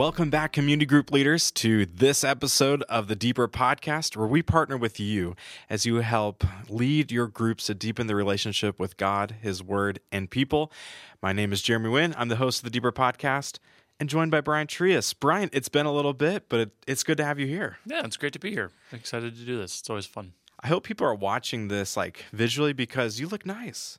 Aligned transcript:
Welcome 0.00 0.30
back, 0.30 0.52
community 0.52 0.86
group 0.86 1.12
leaders, 1.12 1.50
to 1.50 1.84
this 1.84 2.24
episode 2.24 2.82
of 2.84 3.06
the 3.06 3.14
Deeper 3.14 3.46
Podcast, 3.46 4.16
where 4.16 4.26
we 4.26 4.40
partner 4.40 4.78
with 4.78 4.98
you 4.98 5.36
as 5.68 5.84
you 5.84 5.96
help 5.96 6.42
lead 6.70 7.12
your 7.12 7.26
groups 7.26 7.66
to 7.66 7.74
deepen 7.74 8.06
the 8.06 8.14
relationship 8.14 8.80
with 8.80 8.96
God, 8.96 9.36
His 9.42 9.62
Word, 9.62 10.00
and 10.10 10.30
people. 10.30 10.72
My 11.20 11.34
name 11.34 11.52
is 11.52 11.60
Jeremy 11.60 11.90
Wynn. 11.90 12.14
I'm 12.16 12.28
the 12.28 12.36
host 12.36 12.60
of 12.60 12.64
the 12.64 12.70
Deeper 12.70 12.92
Podcast 12.92 13.58
and 14.00 14.08
joined 14.08 14.30
by 14.30 14.40
Brian 14.40 14.66
Trias. 14.66 15.12
Brian, 15.12 15.50
it's 15.52 15.68
been 15.68 15.84
a 15.84 15.92
little 15.92 16.14
bit, 16.14 16.48
but 16.48 16.60
it, 16.60 16.70
it's 16.86 17.02
good 17.02 17.18
to 17.18 17.24
have 17.26 17.38
you 17.38 17.46
here. 17.46 17.76
Yeah, 17.84 18.00
it's 18.06 18.16
great 18.16 18.32
to 18.32 18.38
be 18.38 18.52
here. 18.52 18.70
Excited 18.92 19.36
to 19.36 19.44
do 19.44 19.58
this. 19.58 19.80
It's 19.80 19.90
always 19.90 20.06
fun. 20.06 20.32
I 20.60 20.68
hope 20.68 20.84
people 20.84 21.06
are 21.06 21.14
watching 21.14 21.68
this 21.68 21.94
like 21.94 22.24
visually 22.32 22.72
because 22.72 23.20
you 23.20 23.28
look 23.28 23.44
nice. 23.44 23.98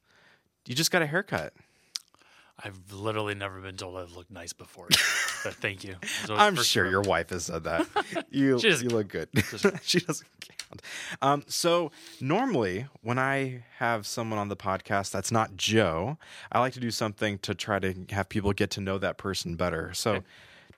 You 0.65 0.73
just 0.73 0.89
got 0.89 1.03
a 1.03 1.07
haircut. 1.07 1.53
I've 2.63 2.93
literally 2.93 3.35
never 3.35 3.59
been 3.59 3.77
told 3.77 3.97
I 3.97 4.03
look 4.15 4.29
nice 4.29 4.53
before. 4.53 4.87
but 5.43 5.55
thank 5.55 5.83
you. 5.83 5.95
I'm 6.29 6.55
sure 6.55 6.87
your 6.87 7.01
wife 7.01 7.29
has 7.29 7.45
said 7.45 7.63
that. 7.63 7.87
You 8.29 8.57
you 8.59 8.89
look 8.89 9.09
good. 9.09 9.29
she 9.81 9.99
doesn't 9.99 10.27
count. 10.39 10.81
Um, 11.21 11.43
so 11.47 11.91
normally 12.21 12.87
when 13.01 13.19
I 13.19 13.63
have 13.77 14.07
someone 14.07 14.39
on 14.39 14.47
the 14.47 14.55
podcast 14.55 15.11
that's 15.11 15.31
not 15.31 15.57
Joe, 15.57 16.17
I 16.51 16.59
like 16.59 16.73
to 16.73 16.79
do 16.79 16.91
something 16.91 17.39
to 17.39 17.53
try 17.53 17.79
to 17.79 17.93
have 18.11 18.29
people 18.29 18.53
get 18.53 18.69
to 18.71 18.81
know 18.81 18.97
that 18.99 19.17
person 19.17 19.55
better. 19.55 19.93
So 19.93 20.11
okay. 20.11 20.25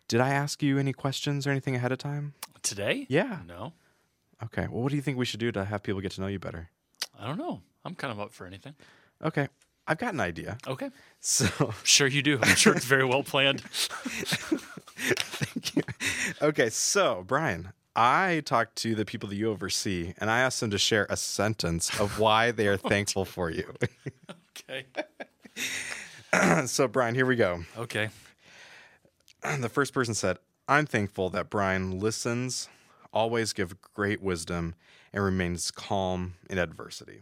did 0.07 0.21
I 0.21 0.29
ask 0.29 0.63
you 0.63 0.79
any 0.79 0.93
questions 0.93 1.45
or 1.45 1.51
anything 1.51 1.75
ahead 1.75 1.91
of 1.91 1.99
time? 1.99 2.33
Today? 2.63 3.05
Yeah. 3.09 3.39
No. 3.47 3.73
Okay. 4.43 4.67
Well, 4.69 4.81
what 4.81 4.89
do 4.89 4.95
you 4.95 5.01
think 5.01 5.17
we 5.17 5.25
should 5.25 5.39
do 5.39 5.51
to 5.51 5.65
have 5.65 5.83
people 5.83 6.01
get 6.01 6.13
to 6.13 6.21
know 6.21 6.27
you 6.27 6.39
better? 6.39 6.69
I 7.19 7.27
don't 7.27 7.37
know. 7.37 7.61
I'm 7.85 7.95
kind 7.95 8.11
of 8.11 8.19
up 8.19 8.31
for 8.33 8.47
anything. 8.47 8.73
Okay. 9.23 9.47
I've 9.87 9.97
got 9.97 10.13
an 10.13 10.19
idea. 10.19 10.57
Okay. 10.67 10.89
So 11.19 11.73
sure 11.83 12.07
you 12.07 12.21
do. 12.21 12.39
I'm 12.41 12.55
sure 12.55 12.73
it's 12.73 12.85
very 12.85 13.05
well 13.05 13.23
planned. 13.23 13.61
Thank 14.95 15.75
you. 15.75 15.83
Okay, 16.41 16.69
so 16.69 17.23
Brian, 17.27 17.73
I 17.95 18.41
talked 18.45 18.75
to 18.77 18.95
the 18.95 19.05
people 19.05 19.29
that 19.29 19.35
you 19.35 19.49
oversee, 19.49 20.13
and 20.17 20.29
I 20.29 20.39
asked 20.39 20.59
them 20.61 20.71
to 20.71 20.77
share 20.77 21.05
a 21.09 21.17
sentence 21.17 21.99
of 21.99 22.19
why 22.19 22.51
they 22.51 22.67
are 22.67 22.77
thankful 22.89 23.25
for 23.25 23.49
you. 23.49 23.73
okay. 24.57 24.85
so 26.65 26.87
Brian, 26.87 27.15
here 27.15 27.25
we 27.25 27.35
go. 27.35 27.63
Okay. 27.77 28.09
The 29.59 29.67
first 29.67 29.93
person 29.93 30.13
said, 30.13 30.37
"I'm 30.69 30.85
thankful 30.85 31.29
that 31.31 31.49
Brian 31.49 31.99
listens, 31.99 32.69
always 33.11 33.51
give 33.51 33.75
great 33.93 34.21
wisdom, 34.21 34.75
and 35.11 35.21
remains 35.21 35.69
calm 35.69 36.35
in 36.49 36.57
adversity." 36.57 37.19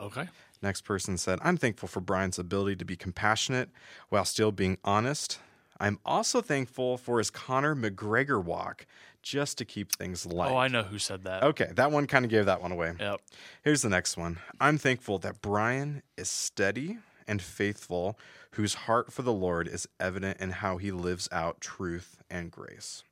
Okay. 0.00 0.28
Next 0.62 0.82
person 0.82 1.18
said, 1.18 1.38
I'm 1.42 1.56
thankful 1.56 1.88
for 1.88 2.00
Brian's 2.00 2.38
ability 2.38 2.76
to 2.76 2.84
be 2.84 2.96
compassionate 2.96 3.70
while 4.08 4.24
still 4.24 4.52
being 4.52 4.78
honest. 4.84 5.38
I'm 5.78 5.98
also 6.04 6.40
thankful 6.40 6.96
for 6.96 7.18
his 7.18 7.30
Conor 7.30 7.74
McGregor 7.74 8.42
walk 8.42 8.86
just 9.22 9.58
to 9.58 9.64
keep 9.64 9.92
things 9.92 10.26
oh, 10.26 10.34
light. 10.34 10.50
Oh, 10.50 10.56
I 10.56 10.68
know 10.68 10.82
who 10.82 10.98
said 10.98 11.24
that. 11.24 11.42
Okay, 11.42 11.70
that 11.74 11.90
one 11.90 12.06
kind 12.06 12.24
of 12.24 12.30
gave 12.30 12.46
that 12.46 12.62
one 12.62 12.72
away. 12.72 12.94
Yep. 12.98 13.20
Here's 13.62 13.82
the 13.82 13.88
next 13.88 14.16
one. 14.16 14.38
I'm 14.60 14.78
thankful 14.78 15.18
that 15.18 15.42
Brian 15.42 16.02
is 16.16 16.30
steady 16.30 16.98
and 17.26 17.42
faithful, 17.42 18.18
whose 18.52 18.74
heart 18.74 19.12
for 19.12 19.22
the 19.22 19.32
Lord 19.32 19.68
is 19.68 19.88
evident 19.98 20.40
in 20.40 20.50
how 20.50 20.78
he 20.78 20.92
lives 20.92 21.28
out 21.32 21.60
truth 21.60 22.22
and 22.30 22.50
grace. 22.50 23.02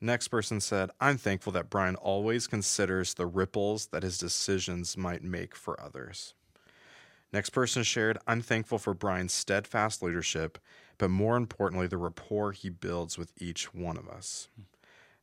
Next 0.00 0.28
person 0.28 0.60
said, 0.60 0.90
I'm 1.00 1.16
thankful 1.16 1.52
that 1.54 1.70
Brian 1.70 1.96
always 1.96 2.46
considers 2.46 3.14
the 3.14 3.26
ripples 3.26 3.86
that 3.86 4.02
his 4.02 4.18
decisions 4.18 4.96
might 4.96 5.22
make 5.22 5.54
for 5.54 5.80
others. 5.80 6.34
Next 7.32 7.50
person 7.50 7.82
shared, 7.82 8.18
I'm 8.26 8.42
thankful 8.42 8.78
for 8.78 8.94
Brian's 8.94 9.32
steadfast 9.32 10.02
leadership, 10.02 10.58
but 10.98 11.10
more 11.10 11.36
importantly, 11.36 11.86
the 11.86 11.96
rapport 11.96 12.52
he 12.52 12.68
builds 12.68 13.16
with 13.18 13.32
each 13.38 13.74
one 13.74 13.96
of 13.96 14.08
us. 14.08 14.48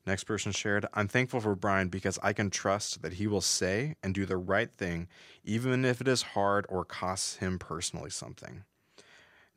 Next 0.05 0.25
person 0.25 0.51
shared, 0.51 0.85
I'm 0.93 1.07
thankful 1.07 1.39
for 1.39 1.55
Brian 1.55 1.87
because 1.87 2.19
I 2.21 2.33
can 2.33 2.49
trust 2.49 3.03
that 3.03 3.13
he 3.13 3.27
will 3.27 3.41
say 3.41 3.95
and 4.03 4.13
do 4.13 4.25
the 4.25 4.37
right 4.37 4.71
thing, 4.71 5.07
even 5.45 5.85
if 5.85 6.01
it 6.01 6.07
is 6.07 6.21
hard 6.21 6.65
or 6.67 6.83
costs 6.83 7.37
him 7.37 7.57
personally 7.57 8.09
something. 8.09 8.63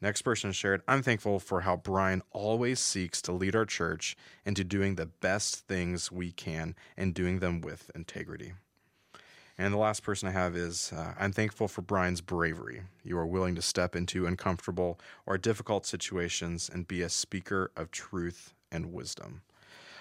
Next 0.00 0.22
person 0.22 0.52
shared, 0.52 0.82
I'm 0.86 1.02
thankful 1.02 1.38
for 1.38 1.62
how 1.62 1.76
Brian 1.76 2.22
always 2.30 2.80
seeks 2.80 3.22
to 3.22 3.32
lead 3.32 3.56
our 3.56 3.64
church 3.64 4.16
into 4.44 4.62
doing 4.62 4.96
the 4.96 5.06
best 5.06 5.66
things 5.66 6.12
we 6.12 6.32
can 6.32 6.74
and 6.96 7.14
doing 7.14 7.38
them 7.38 7.62
with 7.62 7.90
integrity. 7.94 8.52
And 9.58 9.72
the 9.72 9.78
last 9.78 10.02
person 10.02 10.28
I 10.28 10.32
have 10.32 10.54
is 10.54 10.92
uh, 10.92 11.14
I'm 11.18 11.32
thankful 11.32 11.66
for 11.66 11.80
Brian's 11.80 12.20
bravery. 12.20 12.82
You 13.02 13.16
are 13.16 13.26
willing 13.26 13.54
to 13.54 13.62
step 13.62 13.96
into 13.96 14.26
uncomfortable 14.26 15.00
or 15.24 15.38
difficult 15.38 15.86
situations 15.86 16.68
and 16.70 16.86
be 16.86 17.00
a 17.00 17.08
speaker 17.08 17.70
of 17.74 17.90
truth 17.90 18.52
and 18.70 18.92
wisdom. 18.92 19.40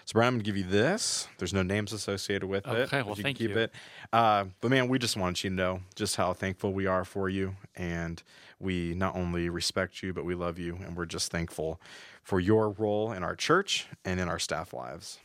So, 0.05 0.13
Brian, 0.13 0.27
I'm 0.27 0.33
going 0.35 0.43
to 0.43 0.45
give 0.45 0.57
you 0.57 0.63
this. 0.63 1.27
There's 1.39 1.53
no 1.53 1.63
names 1.63 1.91
associated 1.91 2.47
with 2.47 2.67
okay, 2.67 2.81
it. 2.81 2.83
Okay, 2.83 3.01
well, 3.01 3.17
you 3.17 3.23
thank 3.23 3.37
keep 3.37 3.49
you. 3.49 3.57
it. 3.57 3.71
Uh, 4.13 4.45
but, 4.61 4.69
man, 4.69 4.87
we 4.87 4.99
just 4.99 5.17
wanted 5.17 5.43
you 5.43 5.49
to 5.49 5.55
know 5.55 5.79
just 5.95 6.15
how 6.15 6.31
thankful 6.31 6.73
we 6.73 6.85
are 6.85 7.03
for 7.03 7.27
you. 7.27 7.55
And 7.75 8.21
we 8.59 8.93
not 8.93 9.15
only 9.15 9.49
respect 9.49 10.03
you, 10.03 10.13
but 10.13 10.23
we 10.23 10.35
love 10.35 10.59
you. 10.59 10.77
And 10.85 10.95
we're 10.95 11.07
just 11.07 11.31
thankful 11.31 11.81
for 12.21 12.39
your 12.39 12.69
role 12.69 13.13
in 13.13 13.23
our 13.23 13.35
church 13.35 13.87
and 14.05 14.19
in 14.19 14.29
our 14.29 14.37
staff 14.37 14.73
lives. 14.73 15.17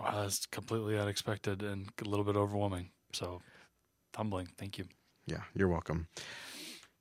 Wow, 0.00 0.22
that's 0.22 0.46
completely 0.46 0.96
unexpected 0.96 1.64
and 1.64 1.88
a 2.00 2.08
little 2.08 2.24
bit 2.24 2.36
overwhelming. 2.36 2.90
So, 3.12 3.42
humbling. 4.14 4.46
Thank 4.56 4.78
you. 4.78 4.84
Yeah, 5.26 5.42
you're 5.56 5.68
welcome. 5.68 6.06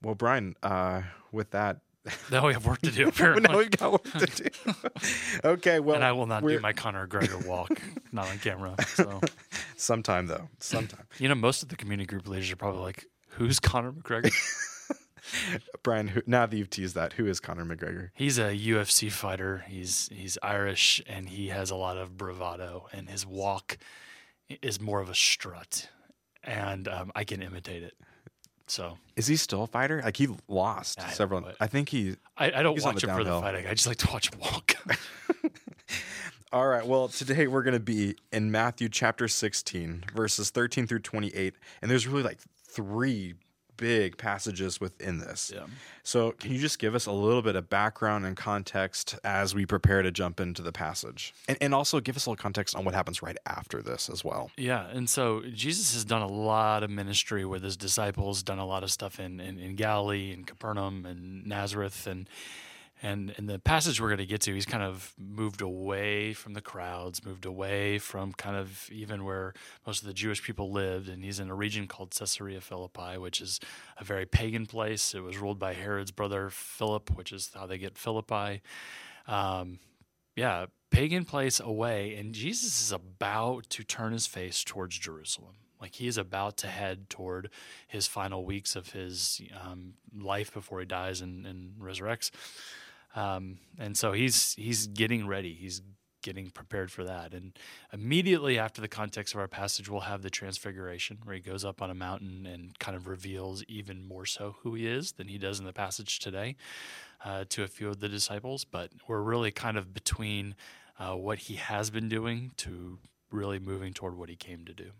Well, 0.01 0.15
Brian, 0.15 0.55
uh, 0.63 1.03
with 1.31 1.51
that, 1.51 1.81
now 2.31 2.47
we 2.47 2.53
have 2.53 2.65
work 2.65 2.81
to 2.81 2.91
do. 2.91 3.07
Apparently, 3.09 3.41
now 3.41 3.57
we've 3.57 3.71
got 3.71 3.91
work 3.91 4.03
to 4.03 4.25
do. 4.25 4.49
okay, 5.43 5.79
well, 5.79 5.95
and 5.95 6.03
I 6.03 6.11
will 6.11 6.25
not 6.25 6.45
do 6.45 6.59
my 6.59 6.73
Conor 6.73 7.07
McGregor 7.07 7.45
walk, 7.45 7.81
not 8.11 8.27
on 8.27 8.39
camera. 8.39 8.75
So, 8.87 9.21
sometime 9.77 10.27
though, 10.27 10.49
sometime. 10.59 11.07
You 11.17 11.29
know, 11.29 11.35
most 11.35 11.63
of 11.63 11.69
the 11.69 11.75
community 11.75 12.07
group 12.07 12.27
leaders 12.27 12.51
are 12.51 12.55
probably 12.55 12.81
like, 12.81 13.05
"Who's 13.29 13.59
Conor 13.59 13.91
McGregor?" 13.91 14.33
Brian, 15.83 16.07
who, 16.07 16.21
now 16.25 16.47
that 16.47 16.57
you've 16.57 16.71
teased 16.71 16.95
that, 16.95 17.13
who 17.13 17.27
is 17.27 17.39
Conor 17.39 17.63
McGregor? 17.63 18.09
He's 18.15 18.39
a 18.39 18.55
UFC 18.55 19.11
fighter. 19.11 19.65
He's 19.67 20.09
he's 20.11 20.37
Irish 20.41 21.01
and 21.07 21.29
he 21.29 21.49
has 21.49 21.69
a 21.69 21.75
lot 21.75 21.97
of 21.97 22.17
bravado, 22.17 22.87
and 22.91 23.09
his 23.09 23.25
walk 23.25 23.77
is 24.61 24.81
more 24.81 24.99
of 24.99 25.09
a 25.09 25.15
strut 25.15 25.89
and 26.43 26.87
um, 26.87 27.11
I 27.15 27.23
can 27.23 27.41
imitate 27.41 27.83
it. 27.83 27.93
So 28.69 28.97
is 29.15 29.27
he 29.27 29.35
still 29.35 29.63
a 29.63 29.67
fighter? 29.67 30.01
Like 30.03 30.17
he 30.17 30.27
lost 30.47 31.01
I 31.01 31.09
several. 31.09 31.43
I 31.59 31.67
think 31.67 31.89
he. 31.89 32.15
I, 32.37 32.51
I 32.51 32.63
don't 32.63 32.81
watch 32.81 33.03
him 33.03 33.09
for 33.09 33.23
the 33.23 33.39
fighting. 33.39 33.67
I 33.67 33.73
just 33.73 33.87
like 33.87 33.97
to 33.97 34.11
watch 34.11 34.31
him 34.31 34.39
walk. 34.39 34.75
All 36.51 36.67
right. 36.67 36.85
Well, 36.85 37.09
today 37.09 37.47
we're 37.47 37.63
going 37.63 37.75
to 37.75 37.79
be 37.79 38.15
in 38.31 38.51
Matthew 38.51 38.89
chapter 38.89 39.27
16, 39.27 40.05
verses 40.15 40.49
13 40.49 40.87
through 40.87 40.99
28, 40.99 41.53
and 41.81 41.91
there's 41.91 42.07
really 42.07 42.23
like 42.23 42.39
three 42.63 43.35
big 43.79 44.17
passages 44.17 44.79
within 44.79 45.19
this. 45.19 45.51
Yeah. 45.53 45.65
So, 46.03 46.31
can 46.33 46.51
you 46.51 46.59
just 46.59 46.79
give 46.79 46.95
us 46.95 47.05
a 47.05 47.11
little 47.11 47.41
bit 47.41 47.55
of 47.55 47.69
background 47.69 48.25
and 48.25 48.35
context 48.35 49.17
as 49.23 49.55
we 49.55 49.65
prepare 49.65 50.01
to 50.01 50.11
jump 50.11 50.39
into 50.39 50.61
the 50.61 50.71
passage? 50.71 51.33
And, 51.47 51.57
and 51.61 51.73
also 51.73 51.99
give 51.99 52.15
us 52.15 52.25
a 52.25 52.29
little 52.29 52.41
context 52.41 52.75
on 52.75 52.83
what 52.83 52.93
happens 52.93 53.23
right 53.23 53.37
after 53.45 53.81
this 53.81 54.09
as 54.09 54.23
well. 54.23 54.51
Yeah. 54.57 54.87
And 54.89 55.09
so, 55.09 55.41
Jesus 55.53 55.93
has 55.93 56.05
done 56.05 56.21
a 56.21 56.27
lot 56.27 56.83
of 56.83 56.89
ministry 56.89 57.45
with 57.45 57.63
his 57.63 57.77
disciples, 57.77 58.43
done 58.43 58.59
a 58.59 58.65
lot 58.65 58.83
of 58.83 58.91
stuff 58.91 59.19
in, 59.19 59.39
in, 59.39 59.57
in 59.57 59.75
Galilee 59.75 60.33
and 60.33 60.45
Capernaum 60.45 61.05
and 61.05 61.45
Nazareth. 61.47 62.05
And 62.05 62.27
and 63.01 63.33
in 63.37 63.45
the 63.45 63.59
passage 63.59 64.01
we're 64.01 64.09
going 64.09 64.17
to 64.17 64.25
get 64.25 64.41
to, 64.41 64.53
he's 64.53 64.65
kind 64.65 64.83
of 64.83 65.13
moved 65.17 65.61
away 65.61 66.33
from 66.33 66.53
the 66.53 66.61
crowds, 66.61 67.25
moved 67.25 67.45
away 67.45 67.97
from 67.97 68.33
kind 68.33 68.57
of 68.57 68.89
even 68.91 69.23
where 69.23 69.53
most 69.87 70.01
of 70.01 70.07
the 70.07 70.13
Jewish 70.13 70.43
people 70.43 70.71
lived. 70.71 71.07
And 71.07 71.23
he's 71.23 71.39
in 71.39 71.49
a 71.49 71.55
region 71.55 71.87
called 71.87 72.11
Caesarea 72.11 72.59
Philippi, 72.59 73.17
which 73.17 73.39
is 73.39 73.59
a 73.97 74.03
very 74.03 74.25
pagan 74.25 74.65
place. 74.65 75.15
It 75.15 75.21
was 75.21 75.37
ruled 75.37 75.59
by 75.59 75.73
Herod's 75.73 76.11
brother 76.11 76.49
Philip, 76.49 77.11
which 77.15 77.31
is 77.31 77.51
how 77.53 77.65
they 77.65 77.77
get 77.77 77.97
Philippi. 77.97 78.61
Um, 79.27 79.79
yeah, 80.35 80.65
pagan 80.91 81.23
place 81.23 81.61
away. 81.61 82.15
And 82.15 82.33
Jesus 82.33 82.81
is 82.81 82.91
about 82.91 83.69
to 83.69 83.83
turn 83.83 84.11
his 84.11 84.27
face 84.27 84.61
towards 84.63 84.97
Jerusalem. 84.97 85.55
Like 85.79 85.95
he 85.95 86.07
is 86.07 86.17
about 86.17 86.57
to 86.57 86.67
head 86.67 87.09
toward 87.09 87.49
his 87.87 88.07
final 88.07 88.43
weeks 88.43 88.75
of 88.75 88.89
his 88.89 89.41
um, 89.63 89.93
life 90.13 90.53
before 90.53 90.81
he 90.81 90.85
dies 90.85 91.21
and, 91.21 91.45
and 91.45 91.79
resurrects. 91.79 92.31
Um, 93.15 93.57
and 93.77 93.97
so 93.97 94.11
he's 94.11 94.53
he's 94.55 94.87
getting 94.87 95.27
ready. 95.27 95.53
He's 95.53 95.81
getting 96.21 96.49
prepared 96.49 96.91
for 96.91 97.03
that. 97.03 97.33
And 97.33 97.57
immediately 97.93 98.59
after 98.59 98.81
the 98.81 98.87
context 98.87 99.33
of 99.33 99.39
our 99.39 99.47
passage, 99.47 99.89
we'll 99.89 100.01
have 100.01 100.21
the 100.21 100.29
transfiguration 100.29 101.19
where 101.23 101.35
he 101.35 101.41
goes 101.41 101.63
up 101.63 101.81
on 101.81 101.89
a 101.89 101.95
mountain 101.95 102.45
and 102.45 102.77
kind 102.79 102.97
of 102.97 103.07
reveals 103.07 103.63
even 103.67 104.05
more 104.05 104.25
so 104.25 104.57
who 104.61 104.75
he 104.75 104.85
is 104.87 105.13
than 105.13 105.27
he 105.27 105.37
does 105.37 105.59
in 105.59 105.65
the 105.65 105.73
passage 105.73 106.19
today 106.19 106.55
uh, 107.23 107.45
to 107.49 107.63
a 107.63 107.67
few 107.67 107.87
of 107.87 107.99
the 107.99 108.09
disciples. 108.09 108.65
But 108.65 108.91
we're 109.07 109.21
really 109.21 109.51
kind 109.51 109.77
of 109.77 109.93
between 109.93 110.55
uh, 110.99 111.15
what 111.15 111.39
he 111.39 111.55
has 111.55 111.89
been 111.89 112.09
doing 112.09 112.51
to 112.57 112.99
really 113.31 113.59
moving 113.59 113.93
toward 113.93 114.17
what 114.17 114.29
he 114.29 114.35
came 114.35 114.65
to 114.65 114.73
do. 114.73 114.91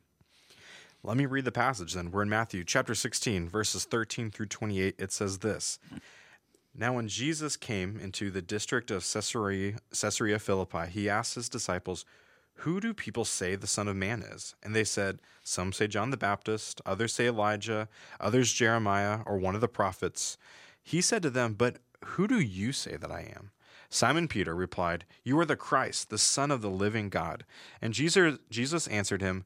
Let 1.01 1.15
me 1.15 1.25
read 1.25 1.45
the 1.45 1.51
passage 1.51 1.94
then. 1.94 2.12
We're 2.12 2.23
in 2.23 2.29
Matthew 2.29 2.63
chapter 2.65 2.94
16, 2.94 3.47
verses 3.47 3.85
13 3.85 4.31
through 4.31 4.47
28. 4.47 4.95
It 4.97 5.12
says 5.13 5.39
this 5.39 5.79
Now, 6.75 6.94
when 6.94 7.07
Jesus 7.07 7.57
came 7.57 8.00
into 8.00 8.30
the 8.31 8.42
district 8.42 8.92
of 8.92 9.04
Caesarea, 9.12 9.77
Caesarea 9.92 10.39
Philippi, 10.39 10.88
he 10.89 11.10
asked 11.10 11.36
his 11.36 11.50
disciples, 11.50 12.06
Who 12.56 12.80
do 12.80 12.94
people 12.94 13.25
say 13.25 13.56
the 13.56 13.68
Son 13.68 13.88
of 13.88 13.95
Man 13.95 14.21
is? 14.21 14.56
And 14.63 14.75
they 14.75 14.83
said, 14.83 15.19
Some 15.44 15.74
say 15.74 15.88
John 15.88 16.12
the 16.12 16.18
Baptist, 16.18 16.81
others 16.86 17.13
say 17.13 17.27
Elijah, 17.27 17.89
others 18.19 18.54
Jeremiah, 18.54 19.21
or 19.25 19.38
one 19.38 19.56
of 19.56 19.62
the 19.62 19.68
prophets. 19.68 20.38
He 20.81 21.01
said 21.01 21.21
to 21.24 21.30
them, 21.30 21.54
But 21.54 21.77
who 22.06 22.27
do 22.27 22.39
you 22.39 22.72
say 22.72 22.95
that 22.98 23.12
I 23.12 23.33
am? 23.36 23.51
Simon 23.89 24.27
Peter 24.27 24.56
replied, 24.56 25.06
You 25.24 25.39
are 25.39 25.45
the 25.45 25.56
Christ, 25.56 26.10
the 26.10 26.18
Son 26.19 26.51
of 26.51 26.62
the 26.62 26.69
living 26.69 27.10
God. 27.10 27.44
And 27.81 27.94
Jesus, 27.94 28.38
Jesus 28.50 28.88
answered 28.88 29.22
him, 29.22 29.45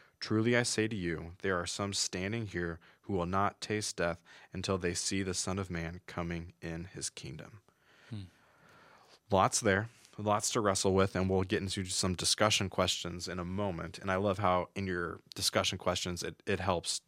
Truly 0.21 0.55
I 0.55 0.61
say 0.63 0.87
to 0.87 0.95
you, 0.95 1.33
there 1.41 1.59
are 1.59 1.65
some 1.65 1.93
standing 1.93 2.45
here 2.45 2.79
who 3.01 3.13
will 3.13 3.25
not 3.25 3.59
taste 3.59 3.97
death 3.97 4.21
until 4.53 4.77
they 4.77 4.93
see 4.93 5.23
the 5.23 5.33
Son 5.33 5.57
of 5.57 5.71
Man 5.71 5.99
coming 6.05 6.53
in 6.61 6.89
his 6.93 7.09
kingdom. 7.09 7.59
Hmm. 8.09 8.21
Lots 9.31 9.59
there, 9.59 9.89
lots 10.19 10.51
to 10.51 10.61
wrestle 10.61 10.93
with, 10.93 11.15
and 11.15 11.27
we'll 11.27 11.41
get 11.41 11.61
into 11.61 11.83
some 11.85 12.13
discussion 12.13 12.69
questions 12.69 13.27
in 13.27 13.39
a 13.39 13.43
moment. 13.43 13.97
And 13.97 14.11
I 14.11 14.17
love 14.17 14.37
how 14.37 14.69
in 14.75 14.85
your 14.85 15.21
discussion 15.33 15.79
questions, 15.79 16.21
it, 16.21 16.35
it 16.45 16.59
helps. 16.59 17.01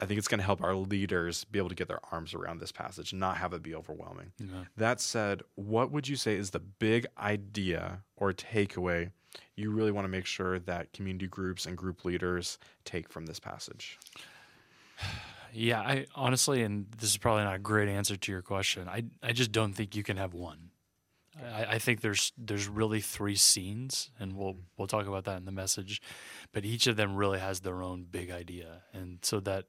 I 0.00 0.06
think 0.06 0.18
it's 0.18 0.28
going 0.28 0.38
to 0.38 0.44
help 0.44 0.62
our 0.62 0.76
leaders 0.76 1.42
be 1.42 1.58
able 1.58 1.70
to 1.70 1.74
get 1.74 1.88
their 1.88 2.00
arms 2.12 2.34
around 2.34 2.60
this 2.60 2.70
passage 2.70 3.12
not 3.12 3.38
have 3.38 3.52
it 3.52 3.62
be 3.62 3.74
overwhelming. 3.74 4.30
Yeah. 4.38 4.64
That 4.76 5.00
said, 5.00 5.42
what 5.56 5.90
would 5.90 6.06
you 6.06 6.14
say 6.14 6.36
is 6.36 6.50
the 6.50 6.60
big 6.60 7.06
idea 7.18 8.04
or 8.16 8.32
takeaway 8.32 9.10
you 9.56 9.70
really 9.70 9.90
want 9.90 10.04
to 10.04 10.08
make 10.08 10.26
sure 10.26 10.58
that 10.60 10.92
community 10.92 11.26
groups 11.26 11.66
and 11.66 11.76
group 11.76 12.04
leaders 12.04 12.58
take 12.84 13.08
from 13.08 13.26
this 13.26 13.40
passage? 13.40 13.98
Yeah, 15.50 15.80
I 15.80 16.04
honestly, 16.14 16.62
and 16.62 16.84
this 16.98 17.08
is 17.08 17.16
probably 17.16 17.44
not 17.44 17.54
a 17.54 17.58
great 17.58 17.88
answer 17.88 18.16
to 18.16 18.32
your 18.32 18.42
question. 18.42 18.86
I 18.86 19.04
I 19.22 19.32
just 19.32 19.50
don't 19.50 19.72
think 19.72 19.96
you 19.96 20.02
can 20.02 20.18
have 20.18 20.34
one. 20.34 20.72
I, 21.42 21.64
I, 21.64 21.78
think 21.78 22.00
there's 22.00 22.32
there's 22.36 22.68
really 22.68 23.00
three 23.00 23.36
scenes, 23.36 24.10
and 24.18 24.36
we'll 24.36 24.54
mm-hmm. 24.54 24.62
we'll 24.76 24.88
talk 24.88 25.06
about 25.06 25.24
that 25.24 25.38
in 25.38 25.44
the 25.44 25.52
message. 25.52 26.02
But 26.52 26.64
each 26.64 26.86
of 26.86 26.96
them 26.96 27.16
really 27.16 27.38
has 27.38 27.60
their 27.60 27.82
own 27.82 28.06
big 28.10 28.30
idea, 28.30 28.82
and 28.92 29.18
so 29.22 29.40
that 29.40 29.66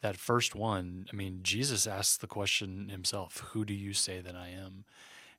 that 0.00 0.16
first 0.16 0.54
one, 0.54 1.06
I 1.12 1.16
mean, 1.16 1.40
Jesus 1.42 1.86
asks 1.86 2.16
the 2.16 2.26
question 2.26 2.88
himself, 2.88 3.38
"Who 3.52 3.64
do 3.64 3.74
you 3.74 3.92
say 3.92 4.20
that 4.20 4.34
I 4.34 4.48
am?" 4.48 4.84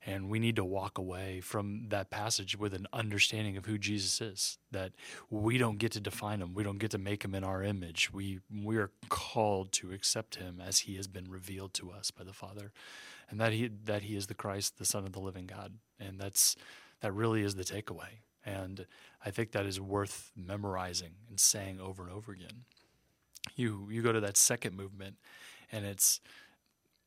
And 0.05 0.29
we 0.29 0.39
need 0.39 0.57
to 0.57 0.65
walk 0.65 0.97
away 0.97 1.39
from 1.39 1.87
that 1.87 2.09
passage 2.09 2.57
with 2.57 2.73
an 2.73 2.87
understanding 2.91 3.55
of 3.55 3.65
who 3.65 3.77
Jesus 3.77 4.19
is. 4.19 4.57
That 4.71 4.91
we 5.29 5.57
don't 5.57 5.77
get 5.77 5.93
to 5.93 6.01
define 6.01 6.41
him. 6.41 6.53
We 6.53 6.63
don't 6.63 6.77
get 6.77 6.91
to 6.91 6.97
make 6.97 7.23
him 7.23 7.33
in 7.33 7.43
our 7.43 7.63
image. 7.63 8.11
We 8.11 8.39
we 8.53 8.77
are 8.77 8.91
called 9.09 9.71
to 9.73 9.91
accept 9.93 10.35
him 10.35 10.61
as 10.65 10.79
he 10.79 10.95
has 10.97 11.07
been 11.07 11.29
revealed 11.29 11.73
to 11.75 11.91
us 11.91 12.11
by 12.11 12.25
the 12.25 12.33
Father. 12.33 12.73
And 13.29 13.39
that 13.39 13.53
he 13.53 13.69
that 13.85 14.03
he 14.03 14.15
is 14.17 14.27
the 14.27 14.33
Christ, 14.33 14.77
the 14.77 14.85
Son 14.85 15.05
of 15.05 15.13
the 15.13 15.21
living 15.21 15.47
God. 15.47 15.73
And 15.99 16.19
that's 16.19 16.57
that 16.99 17.13
really 17.13 17.41
is 17.41 17.55
the 17.55 17.63
takeaway. 17.63 18.19
And 18.45 18.85
I 19.25 19.31
think 19.31 19.53
that 19.53 19.65
is 19.65 19.79
worth 19.79 20.31
memorizing 20.35 21.13
and 21.29 21.39
saying 21.39 21.79
over 21.79 22.03
and 22.03 22.11
over 22.11 22.33
again. 22.33 22.65
You 23.55 23.87
you 23.89 24.01
go 24.01 24.11
to 24.11 24.19
that 24.19 24.35
second 24.35 24.75
movement 24.75 25.15
and 25.71 25.85
it's 25.85 26.19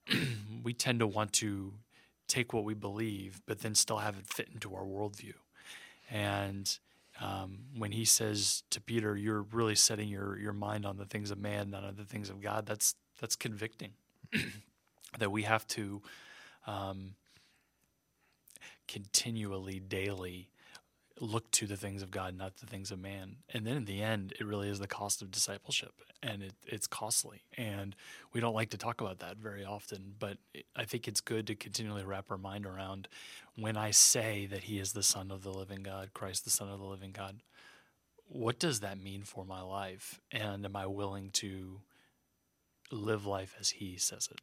we 0.63 0.73
tend 0.73 1.01
to 1.01 1.07
want 1.07 1.33
to 1.35 1.75
take 2.28 2.52
what 2.52 2.64
we 2.64 2.75
believe, 2.75 3.40
but 3.46 3.61
then 3.61 3.75
still 3.75 3.99
have 3.99 4.17
it 4.17 4.26
fit 4.26 4.49
into 4.52 4.75
our 4.75 4.84
worldview. 4.84 5.34
And 6.11 6.78
um, 7.20 7.58
when 7.76 7.93
he 7.93 8.05
says 8.05 8.62
to 8.70 8.81
Peter, 8.81 9.17
"You're 9.17 9.43
really 9.43 9.75
setting 9.75 10.08
your 10.08 10.38
your 10.38 10.52
mind 10.52 10.84
on 10.84 10.96
the 10.96 11.06
things 11.06 11.31
of 11.31 11.38
man, 11.38 11.70
not 11.70 11.84
on 11.84 11.96
the 11.96 12.05
things 12.05 12.31
of 12.31 12.40
God," 12.40 12.67
that's 12.67 12.94
that's 13.20 13.37
convicting. 13.37 13.93
that 15.19 15.31
we 15.31 15.43
have 15.43 15.67
to 15.69 16.02
um, 16.67 17.14
continually, 18.87 19.81
daily 19.81 20.49
look 21.20 21.50
to 21.50 21.66
the 21.66 21.76
things 21.76 22.02
of 22.02 22.11
God, 22.11 22.37
not 22.37 22.56
the 22.56 22.66
things 22.66 22.90
of 22.90 22.99
man. 22.99 23.37
And 23.52 23.66
then 23.66 23.76
in 23.76 23.85
the 23.87 24.02
end, 24.02 24.35
it 24.38 24.44
really 24.44 24.68
is 24.68 24.78
the 24.78 24.87
cost 24.87 25.23
of 25.23 25.30
discipleship, 25.30 25.92
and 26.23 26.42
it, 26.42 26.52
it's 26.66 26.87
costly. 26.87 27.42
And 27.56 27.96
we 28.32 28.40
don't 28.40 28.54
like 28.54 28.70
to 28.70 28.78
talk 28.78 29.00
about 29.00 29.20
that 29.20 29.37
very 29.38 29.64
often, 29.64 30.14
but 30.18 30.38
I 30.75 30.85
think 30.85 31.08
it's 31.08 31.20
good 31.20 31.46
to 31.46 31.54
continually 31.54 32.04
wrap 32.04 32.30
our 32.30 32.38
mind 32.38 32.66
around 32.66 33.08
when 33.56 33.76
I 33.76 33.90
say 33.90 34.46
that 34.46 34.64
He 34.64 34.78
is 34.78 34.92
the 34.92 35.02
Son 35.02 35.30
of 35.30 35.42
the 35.42 35.52
living 35.52 35.82
God, 35.82 36.11
Christ, 36.12 36.44
the 36.44 36.50
Son 36.50 36.68
of 36.68 36.78
the 36.78 36.87
living 36.87 37.12
God. 37.12 37.37
What 38.28 38.58
does 38.58 38.80
that 38.80 39.02
mean 39.02 39.23
for 39.23 39.44
my 39.44 39.62
life? 39.62 40.20
And 40.32 40.64
am 40.64 40.76
I 40.76 40.87
willing 40.87 41.30
to 41.35 41.80
live 42.90 43.25
life 43.25 43.54
as 43.58 43.70
He 43.70 43.96
says 43.96 44.28
it? 44.30 44.40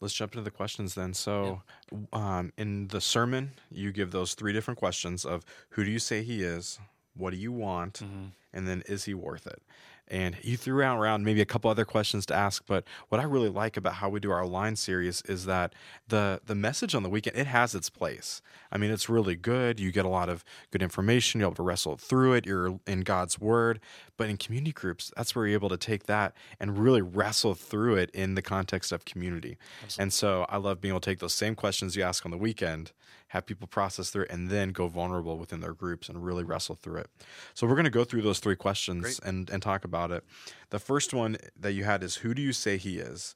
Let's 0.00 0.14
jump 0.14 0.32
into 0.32 0.42
the 0.42 0.50
questions 0.50 0.94
then. 0.94 1.12
So, 1.12 1.62
yeah. 1.92 1.98
um, 2.12 2.52
in 2.56 2.88
the 2.88 3.00
sermon, 3.00 3.52
you 3.70 3.92
give 3.92 4.12
those 4.12 4.34
three 4.34 4.52
different 4.52 4.78
questions 4.78 5.24
of 5.24 5.44
who 5.70 5.84
do 5.84 5.90
you 5.90 5.98
say 5.98 6.22
he 6.22 6.42
is, 6.42 6.78
what 7.14 7.30
do 7.32 7.36
you 7.36 7.52
want, 7.52 7.94
mm-hmm. 7.94 8.26
and 8.52 8.66
then 8.66 8.82
is 8.86 9.04
he 9.04 9.14
worth 9.14 9.46
it? 9.46 9.62
And 10.10 10.36
you 10.42 10.56
threw 10.56 10.82
out 10.82 10.98
around 10.98 11.24
maybe 11.24 11.40
a 11.40 11.46
couple 11.46 11.70
other 11.70 11.84
questions 11.84 12.26
to 12.26 12.34
ask, 12.34 12.64
but 12.66 12.84
what 13.08 13.20
I 13.20 13.24
really 13.24 13.48
like 13.48 13.76
about 13.76 13.94
how 13.94 14.08
we 14.08 14.18
do 14.18 14.32
our 14.32 14.44
line 14.44 14.74
series 14.74 15.22
is 15.22 15.44
that 15.46 15.74
the 16.08 16.40
the 16.44 16.56
message 16.56 16.94
on 16.94 17.02
the 17.02 17.08
weekend 17.08 17.36
it 17.36 17.46
has 17.46 17.74
its 17.74 17.88
place. 17.88 18.42
I 18.72 18.78
mean, 18.78 18.90
it's 18.90 19.08
really 19.08 19.36
good. 19.36 19.78
You 19.78 19.92
get 19.92 20.04
a 20.04 20.08
lot 20.08 20.28
of 20.28 20.44
good 20.70 20.82
information. 20.82 21.40
You're 21.40 21.48
able 21.48 21.56
to 21.56 21.62
wrestle 21.62 21.96
through 21.96 22.34
it. 22.34 22.46
You're 22.46 22.80
in 22.86 23.00
God's 23.02 23.38
Word. 23.38 23.80
But 24.16 24.28
in 24.28 24.36
community 24.36 24.72
groups, 24.72 25.12
that's 25.16 25.34
where 25.34 25.46
you're 25.46 25.54
able 25.54 25.70
to 25.70 25.76
take 25.76 26.04
that 26.04 26.34
and 26.58 26.78
really 26.78 27.00
wrestle 27.00 27.54
through 27.54 27.96
it 27.96 28.10
in 28.10 28.34
the 28.34 28.42
context 28.42 28.92
of 28.92 29.04
community. 29.04 29.56
Absolutely. 29.82 30.02
And 30.02 30.12
so 30.12 30.46
I 30.48 30.56
love 30.58 30.80
being 30.80 30.92
able 30.92 31.00
to 31.00 31.10
take 31.10 31.20
those 31.20 31.34
same 31.34 31.54
questions 31.54 31.96
you 31.96 32.02
ask 32.02 32.26
on 32.26 32.30
the 32.30 32.38
weekend 32.38 32.92
have 33.30 33.46
people 33.46 33.66
process 33.66 34.10
through 34.10 34.24
it, 34.24 34.30
and 34.30 34.48
then 34.48 34.70
go 34.70 34.88
vulnerable 34.88 35.38
within 35.38 35.60
their 35.60 35.72
groups 35.72 36.08
and 36.08 36.24
really 36.24 36.44
wrestle 36.44 36.74
through 36.74 36.98
it. 36.98 37.10
So 37.54 37.66
we're 37.66 37.74
going 37.74 37.84
to 37.84 37.90
go 37.90 38.04
through 38.04 38.22
those 38.22 38.40
three 38.40 38.56
questions 38.56 39.20
and, 39.24 39.48
and 39.50 39.62
talk 39.62 39.84
about 39.84 40.10
it. 40.10 40.24
The 40.70 40.78
first 40.78 41.14
one 41.14 41.36
that 41.58 41.72
you 41.72 41.84
had 41.84 42.02
is 42.02 42.16
who 42.16 42.34
do 42.34 42.42
you 42.42 42.52
say 42.52 42.76
he 42.76 42.98
is? 42.98 43.34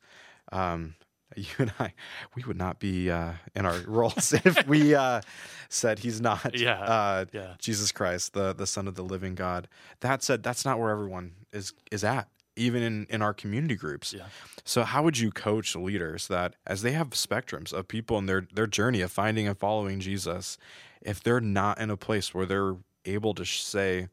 Um, 0.52 0.94
you 1.36 1.46
and 1.58 1.72
I, 1.80 1.92
we 2.36 2.44
would 2.44 2.56
not 2.58 2.78
be 2.78 3.10
uh, 3.10 3.32
in 3.54 3.66
our 3.66 3.78
roles 3.86 4.32
if 4.32 4.66
we 4.66 4.94
uh, 4.94 5.20
said 5.68 6.00
he's 6.00 6.20
not 6.20 6.58
yeah, 6.58 6.80
uh, 6.80 7.24
yeah. 7.32 7.54
Jesus 7.58 7.92
Christ, 7.92 8.34
the 8.34 8.52
the 8.52 8.66
Son 8.66 8.86
of 8.86 8.94
the 8.94 9.02
Living 9.02 9.34
God. 9.34 9.68
That 10.00 10.22
said, 10.22 10.42
that's 10.42 10.64
not 10.64 10.78
where 10.78 10.90
everyone 10.90 11.32
is 11.52 11.72
is 11.90 12.04
at 12.04 12.28
even 12.56 12.82
in, 12.82 13.06
in 13.10 13.22
our 13.22 13.34
community 13.34 13.74
groups. 13.74 14.12
Yeah. 14.12 14.26
So 14.64 14.84
how 14.84 15.02
would 15.02 15.18
you 15.18 15.30
coach 15.30 15.74
leaders 15.74 16.28
that 16.28 16.56
as 16.66 16.82
they 16.82 16.92
have 16.92 17.10
spectrums 17.10 17.72
of 17.72 17.88
people 17.88 18.18
in 18.18 18.26
their 18.26 18.46
their 18.52 18.66
journey 18.66 19.00
of 19.00 19.10
finding 19.10 19.48
and 19.48 19.58
following 19.58 20.00
Jesus, 20.00 20.58
if 21.02 21.22
they're 21.22 21.40
not 21.40 21.78
in 21.78 21.90
a 21.90 21.96
place 21.96 22.34
where 22.34 22.46
they're 22.46 22.76
able 23.04 23.34
to 23.34 23.44
say 23.44 24.08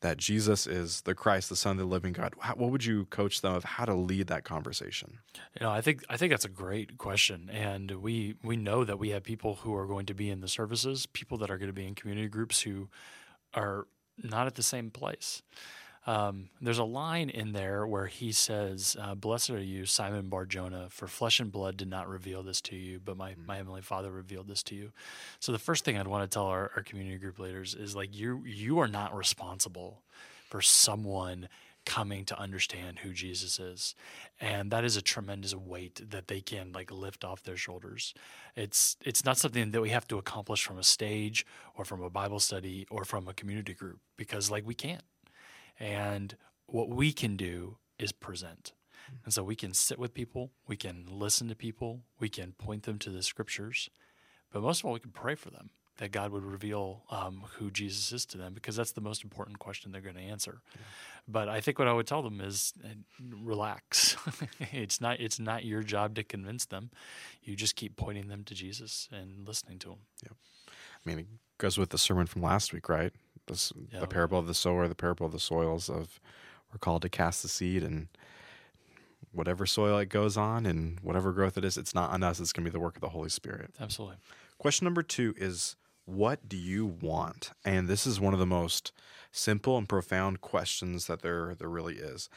that 0.00 0.18
Jesus 0.18 0.66
is 0.66 1.00
the 1.02 1.14
Christ, 1.14 1.48
the 1.48 1.56
Son 1.56 1.72
of 1.72 1.78
the 1.78 1.84
living 1.86 2.12
God, 2.12 2.34
how, 2.38 2.54
what 2.56 2.70
would 2.70 2.84
you 2.84 3.06
coach 3.06 3.40
them 3.40 3.54
of 3.54 3.64
how 3.64 3.86
to 3.86 3.94
lead 3.94 4.26
that 4.26 4.44
conversation? 4.44 5.18
You 5.58 5.64
know, 5.64 5.72
I 5.72 5.80
think 5.80 6.04
I 6.10 6.18
think 6.18 6.30
that's 6.30 6.44
a 6.44 6.50
great 6.50 6.98
question, 6.98 7.48
and 7.50 7.90
we 7.90 8.34
we 8.42 8.56
know 8.56 8.84
that 8.84 8.98
we 8.98 9.10
have 9.10 9.22
people 9.22 9.56
who 9.62 9.74
are 9.74 9.86
going 9.86 10.04
to 10.06 10.14
be 10.14 10.28
in 10.28 10.40
the 10.40 10.48
services, 10.48 11.06
people 11.06 11.38
that 11.38 11.50
are 11.50 11.56
going 11.56 11.70
to 11.70 11.74
be 11.74 11.86
in 11.86 11.94
community 11.94 12.28
groups 12.28 12.60
who 12.60 12.88
are 13.54 13.86
not 14.22 14.46
at 14.46 14.56
the 14.56 14.62
same 14.62 14.90
place. 14.90 15.42
Um, 16.06 16.50
there's 16.60 16.78
a 16.78 16.84
line 16.84 17.30
in 17.30 17.52
there 17.52 17.86
where 17.86 18.06
he 18.06 18.30
says, 18.32 18.96
uh, 19.00 19.14
"Blessed 19.14 19.50
are 19.50 19.58
you, 19.58 19.86
Simon 19.86 20.28
Barjona, 20.28 20.88
for 20.90 21.06
flesh 21.06 21.40
and 21.40 21.50
blood 21.50 21.76
did 21.76 21.88
not 21.88 22.08
reveal 22.08 22.42
this 22.42 22.60
to 22.62 22.76
you, 22.76 23.00
but 23.02 23.16
my, 23.16 23.34
my 23.46 23.56
heavenly 23.56 23.80
Father 23.80 24.10
revealed 24.10 24.48
this 24.48 24.62
to 24.64 24.74
you." 24.74 24.92
So 25.40 25.50
the 25.52 25.58
first 25.58 25.84
thing 25.84 25.96
I'd 25.96 26.06
want 26.06 26.30
to 26.30 26.34
tell 26.34 26.46
our, 26.46 26.70
our 26.76 26.82
community 26.82 27.16
group 27.16 27.38
leaders 27.38 27.74
is 27.74 27.96
like 27.96 28.14
you 28.14 28.42
you 28.44 28.78
are 28.80 28.88
not 28.88 29.16
responsible 29.16 30.02
for 30.48 30.60
someone 30.60 31.48
coming 31.84 32.24
to 32.24 32.38
understand 32.38 33.00
who 33.00 33.12
Jesus 33.12 33.58
is. 33.58 33.94
And 34.40 34.70
that 34.70 34.84
is 34.84 34.96
a 34.96 35.02
tremendous 35.02 35.54
weight 35.54 36.00
that 36.10 36.28
they 36.28 36.40
can 36.40 36.72
like 36.72 36.90
lift 36.90 37.24
off 37.24 37.42
their 37.42 37.56
shoulders. 37.56 38.14
It's 38.56 38.96
it's 39.04 39.24
not 39.24 39.38
something 39.38 39.70
that 39.70 39.80
we 39.80 39.90
have 39.90 40.08
to 40.08 40.18
accomplish 40.18 40.64
from 40.64 40.78
a 40.78 40.84
stage 40.84 41.46
or 41.76 41.84
from 41.84 42.02
a 42.02 42.10
Bible 42.10 42.40
study 42.40 42.86
or 42.90 43.04
from 43.04 43.28
a 43.28 43.34
community 43.34 43.74
group 43.74 44.00
because 44.16 44.50
like 44.50 44.66
we 44.66 44.74
can't. 44.74 45.02
And 45.78 46.36
what 46.66 46.88
we 46.88 47.12
can 47.12 47.36
do 47.36 47.78
is 47.98 48.12
present. 48.12 48.72
And 49.24 49.32
so 49.32 49.42
we 49.42 49.56
can 49.56 49.74
sit 49.74 49.98
with 49.98 50.14
people, 50.14 50.50
we 50.66 50.76
can 50.76 51.04
listen 51.08 51.48
to 51.48 51.54
people, 51.54 52.00
we 52.18 52.28
can 52.28 52.52
point 52.52 52.84
them 52.84 52.98
to 53.00 53.10
the 53.10 53.22
scriptures, 53.22 53.90
but 54.54 54.62
most 54.62 54.80
of 54.80 54.86
all, 54.86 54.92
we 54.92 55.00
can 55.00 55.10
pray 55.10 55.34
for 55.34 55.50
them 55.50 55.70
that 55.98 56.10
God 56.10 56.32
would 56.32 56.44
reveal 56.44 57.02
um, 57.10 57.44
who 57.56 57.70
Jesus 57.70 58.12
is 58.12 58.26
to 58.26 58.38
them 58.38 58.54
because 58.54 58.76
that's 58.76 58.92
the 58.92 59.00
most 59.00 59.22
important 59.22 59.58
question 59.58 59.92
they're 59.92 60.00
going 60.00 60.16
to 60.16 60.22
answer. 60.22 60.60
Yeah. 60.74 60.80
But 61.28 61.48
I 61.48 61.60
think 61.60 61.78
what 61.78 61.88
I 61.88 61.92
would 61.92 62.06
tell 62.06 62.22
them 62.22 62.40
is 62.40 62.72
relax. 63.20 64.16
it's 64.72 65.00
not 65.00 65.20
it's 65.20 65.38
not 65.38 65.64
your 65.64 65.82
job 65.82 66.14
to 66.16 66.24
convince 66.24 66.66
them. 66.66 66.90
You 67.42 67.56
just 67.56 67.76
keep 67.76 67.96
pointing 67.96 68.28
them 68.28 68.44
to 68.44 68.54
Jesus 68.54 69.08
and 69.12 69.46
listening 69.46 69.78
to 69.80 69.90
him. 69.90 69.98
Yep. 70.22 70.36
I 70.68 71.08
mean, 71.08 71.18
it 71.20 71.26
goes 71.58 71.78
with 71.78 71.90
the 71.90 71.98
sermon 71.98 72.26
from 72.26 72.42
last 72.42 72.72
week, 72.72 72.88
right? 72.88 73.12
This, 73.46 73.72
yeah, 73.92 74.00
the 74.00 74.06
parable 74.06 74.38
of 74.38 74.46
the 74.46 74.54
sower, 74.54 74.88
the 74.88 74.94
parable 74.94 75.26
of 75.26 75.32
the 75.32 75.40
soils 75.40 75.88
of 75.88 76.20
we're 76.72 76.78
called 76.78 77.02
to 77.02 77.08
cast 77.08 77.42
the 77.42 77.48
seed 77.48 77.82
and 77.82 78.08
whatever 79.32 79.66
soil 79.66 79.98
it 79.98 80.08
goes 80.08 80.36
on 80.36 80.66
and 80.66 80.98
whatever 81.00 81.32
growth 81.32 81.58
it 81.58 81.64
is, 81.64 81.76
it's 81.76 81.94
not 81.94 82.10
on 82.10 82.22
us. 82.22 82.40
It's 82.40 82.52
going 82.52 82.64
to 82.64 82.70
be 82.70 82.72
the 82.72 82.80
work 82.80 82.96
of 82.96 83.00
the 83.00 83.08
Holy 83.10 83.28
Spirit. 83.28 83.74
Absolutely. 83.80 84.16
Question 84.58 84.84
number 84.84 85.02
two 85.02 85.34
is 85.36 85.76
what 86.06 86.48
do 86.48 86.56
you 86.56 86.86
want? 86.86 87.52
And 87.64 87.88
this 87.88 88.06
is 88.06 88.20
one 88.20 88.34
of 88.34 88.40
the 88.40 88.46
most 88.46 88.92
simple 89.30 89.78
and 89.78 89.88
profound 89.88 90.40
questions 90.40 91.06
that 91.06 91.22
there 91.22 91.54
there 91.54 91.68
really 91.68 91.96
is. 91.96 92.28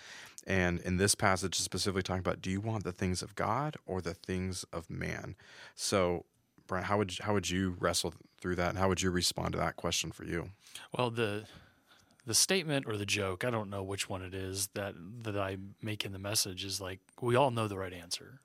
And 0.45 0.79
in 0.81 0.97
this 0.97 1.15
passage 1.15 1.55
specifically 1.55 2.01
talking 2.01 2.19
about 2.19 2.41
do 2.41 2.49
you 2.49 2.61
want 2.61 2.83
the 2.83 2.91
things 2.91 3.21
of 3.21 3.35
God 3.35 3.75
or 3.85 4.01
the 4.01 4.13
things 4.13 4.65
of 4.71 4.89
man? 4.89 5.35
So 5.75 6.25
Brian, 6.67 6.86
how 6.86 6.97
would 6.97 7.17
how 7.21 7.33
would 7.33 7.50
you 7.50 7.75
wrestle 7.79 8.13
through 8.39 8.55
that 8.55 8.69
and 8.69 8.77
how 8.77 8.88
would 8.89 9.01
you 9.01 9.09
respond 9.09 9.53
to 9.53 9.57
that 9.57 9.75
question 9.75 10.12
for 10.12 10.25
you? 10.25 10.50
Well, 10.95 11.09
the 11.09 11.45
the 12.25 12.33
statement 12.33 12.86
or 12.88 12.97
the 12.97 13.05
joke, 13.05 13.45
I 13.45 13.50
don't 13.50 13.69
know 13.69 13.83
which 13.83 14.09
one 14.09 14.21
it 14.21 14.33
is 14.33 14.67
that 14.74 14.95
that 15.24 15.38
I 15.38 15.57
make 15.81 16.05
in 16.05 16.12
the 16.12 16.19
message 16.19 16.65
is 16.65 16.81
like 16.81 17.00
we 17.21 17.36
all 17.36 17.51
know 17.51 17.67
the 17.67 17.77
right 17.77 17.93
answer. 17.93 18.39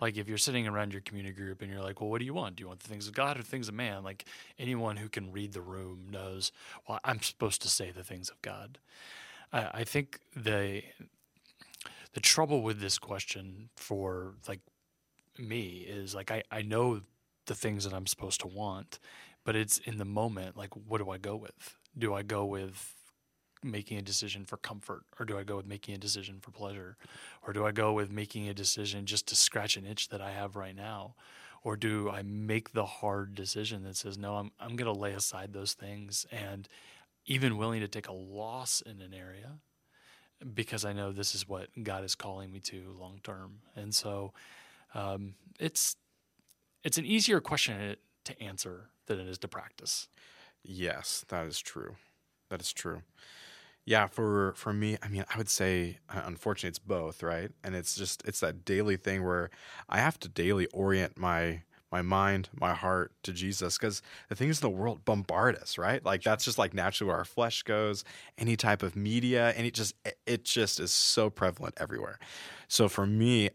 Like 0.00 0.16
if 0.16 0.28
you're 0.28 0.38
sitting 0.38 0.66
around 0.66 0.92
your 0.92 1.00
community 1.02 1.34
group 1.34 1.62
and 1.62 1.70
you're 1.70 1.82
like, 1.82 2.00
well, 2.00 2.10
what 2.10 2.18
do 2.18 2.26
you 2.26 2.34
want? 2.34 2.56
Do 2.56 2.62
you 2.62 2.68
want 2.68 2.80
the 2.80 2.88
things 2.88 3.08
of 3.08 3.14
God 3.14 3.38
or 3.38 3.42
the 3.42 3.48
things 3.48 3.68
of 3.68 3.74
man? 3.74 4.02
Like 4.02 4.24
anyone 4.58 4.96
who 4.96 5.08
can 5.08 5.32
read 5.32 5.52
the 5.52 5.60
room 5.60 6.08
knows, 6.10 6.52
well, 6.88 7.00
I'm 7.04 7.22
supposed 7.22 7.62
to 7.62 7.68
say 7.68 7.90
the 7.90 8.04
things 8.04 8.28
of 8.28 8.40
God. 8.42 8.78
I, 9.52 9.68
I 9.72 9.84
think 9.84 10.20
the 10.34 10.82
the 12.14 12.20
trouble 12.20 12.62
with 12.62 12.80
this 12.80 12.98
question 12.98 13.68
for 13.76 14.34
like 14.48 14.60
me 15.38 15.84
is 15.86 16.14
like 16.14 16.30
I, 16.30 16.42
I 16.50 16.62
know 16.62 17.02
the 17.46 17.54
things 17.54 17.84
that 17.84 17.92
I'm 17.92 18.06
supposed 18.06 18.40
to 18.40 18.46
want, 18.46 18.98
but 19.44 19.56
it's 19.56 19.78
in 19.78 19.98
the 19.98 20.04
moment, 20.04 20.56
like 20.56 20.74
what 20.74 20.98
do 20.98 21.10
I 21.10 21.18
go 21.18 21.36
with? 21.36 21.76
Do 21.96 22.14
I 22.14 22.22
go 22.22 22.44
with 22.44 22.94
making 23.62 23.98
a 23.98 24.02
decision 24.02 24.44
for 24.44 24.56
comfort 24.56 25.02
or 25.18 25.26
do 25.26 25.38
I 25.38 25.42
go 25.42 25.56
with 25.56 25.66
making 25.66 25.94
a 25.94 25.98
decision 25.98 26.38
for 26.40 26.50
pleasure? 26.50 26.96
Or 27.46 27.52
do 27.52 27.66
I 27.66 27.72
go 27.72 27.92
with 27.92 28.10
making 28.10 28.48
a 28.48 28.54
decision 28.54 29.06
just 29.06 29.26
to 29.28 29.36
scratch 29.36 29.76
an 29.76 29.86
itch 29.86 30.08
that 30.08 30.20
I 30.20 30.30
have 30.30 30.56
right 30.56 30.76
now? 30.76 31.14
Or 31.62 31.76
do 31.76 32.10
I 32.10 32.22
make 32.22 32.72
the 32.72 32.86
hard 32.86 33.34
decision 33.34 33.82
that 33.84 33.96
says 33.96 34.16
no 34.18 34.36
I'm 34.36 34.52
I'm 34.60 34.76
going 34.76 34.92
to 34.92 34.98
lay 34.98 35.12
aside 35.12 35.52
those 35.52 35.72
things 35.72 36.26
and 36.30 36.68
even 37.26 37.56
willing 37.56 37.80
to 37.80 37.88
take 37.88 38.08
a 38.08 38.12
loss 38.12 38.80
in 38.80 39.00
an 39.00 39.12
area 39.12 39.58
because 40.54 40.84
I 40.84 40.92
know 40.92 41.12
this 41.12 41.34
is 41.34 41.48
what 41.48 41.68
God 41.82 42.04
is 42.04 42.14
calling 42.14 42.52
me 42.52 42.60
to 42.60 42.94
long 43.00 43.20
term. 43.22 43.60
And 43.74 43.94
so 43.94 44.32
um, 44.94 45.34
it's 45.58 45.96
it's 46.86 46.98
an 46.98 47.04
easier 47.04 47.40
question 47.40 47.96
to 48.24 48.42
answer 48.42 48.90
than 49.06 49.20
it 49.20 49.28
is 49.28 49.38
to 49.38 49.48
practice 49.48 50.08
yes 50.62 51.24
that 51.28 51.46
is 51.46 51.58
true 51.58 51.96
that 52.48 52.60
is 52.60 52.72
true 52.72 53.02
yeah, 53.88 54.08
for 54.08 54.52
for 54.56 54.72
me, 54.72 54.98
I 55.00 55.06
mean, 55.06 55.24
I 55.32 55.38
would 55.38 55.48
say 55.48 55.98
uh, 56.10 56.22
unfortunately 56.24 56.70
it's 56.70 56.80
both, 56.80 57.22
right? 57.22 57.52
And 57.62 57.76
it's 57.76 57.94
just 57.94 58.20
it's 58.26 58.40
that 58.40 58.64
daily 58.64 58.96
thing 58.96 59.24
where 59.24 59.48
I 59.88 59.98
have 59.98 60.18
to 60.20 60.28
daily 60.28 60.66
orient 60.74 61.16
my 61.16 61.62
my 61.92 62.02
mind, 62.02 62.48
my 62.52 62.74
heart 62.74 63.12
to 63.22 63.32
Jesus 63.32 63.78
because 63.78 64.02
the 64.28 64.34
things 64.34 64.60
in 64.60 64.68
the 64.68 64.76
world 64.76 65.04
bombard 65.04 65.54
us, 65.56 65.78
right? 65.78 66.04
Like 66.04 66.24
that's 66.24 66.44
just 66.44 66.58
like 66.58 66.74
naturally 66.74 67.08
where 67.08 67.16
our 67.16 67.24
flesh 67.24 67.62
goes. 67.62 68.02
Any 68.36 68.56
type 68.56 68.82
of 68.82 68.96
media, 68.96 69.54
and 69.56 69.64
it 69.64 69.72
just 69.72 69.94
it 70.26 70.44
just 70.44 70.80
is 70.80 70.92
so 70.92 71.30
prevalent 71.30 71.76
everywhere. 71.78 72.18
So 72.66 72.88
for 72.88 73.06
me, 73.06 73.50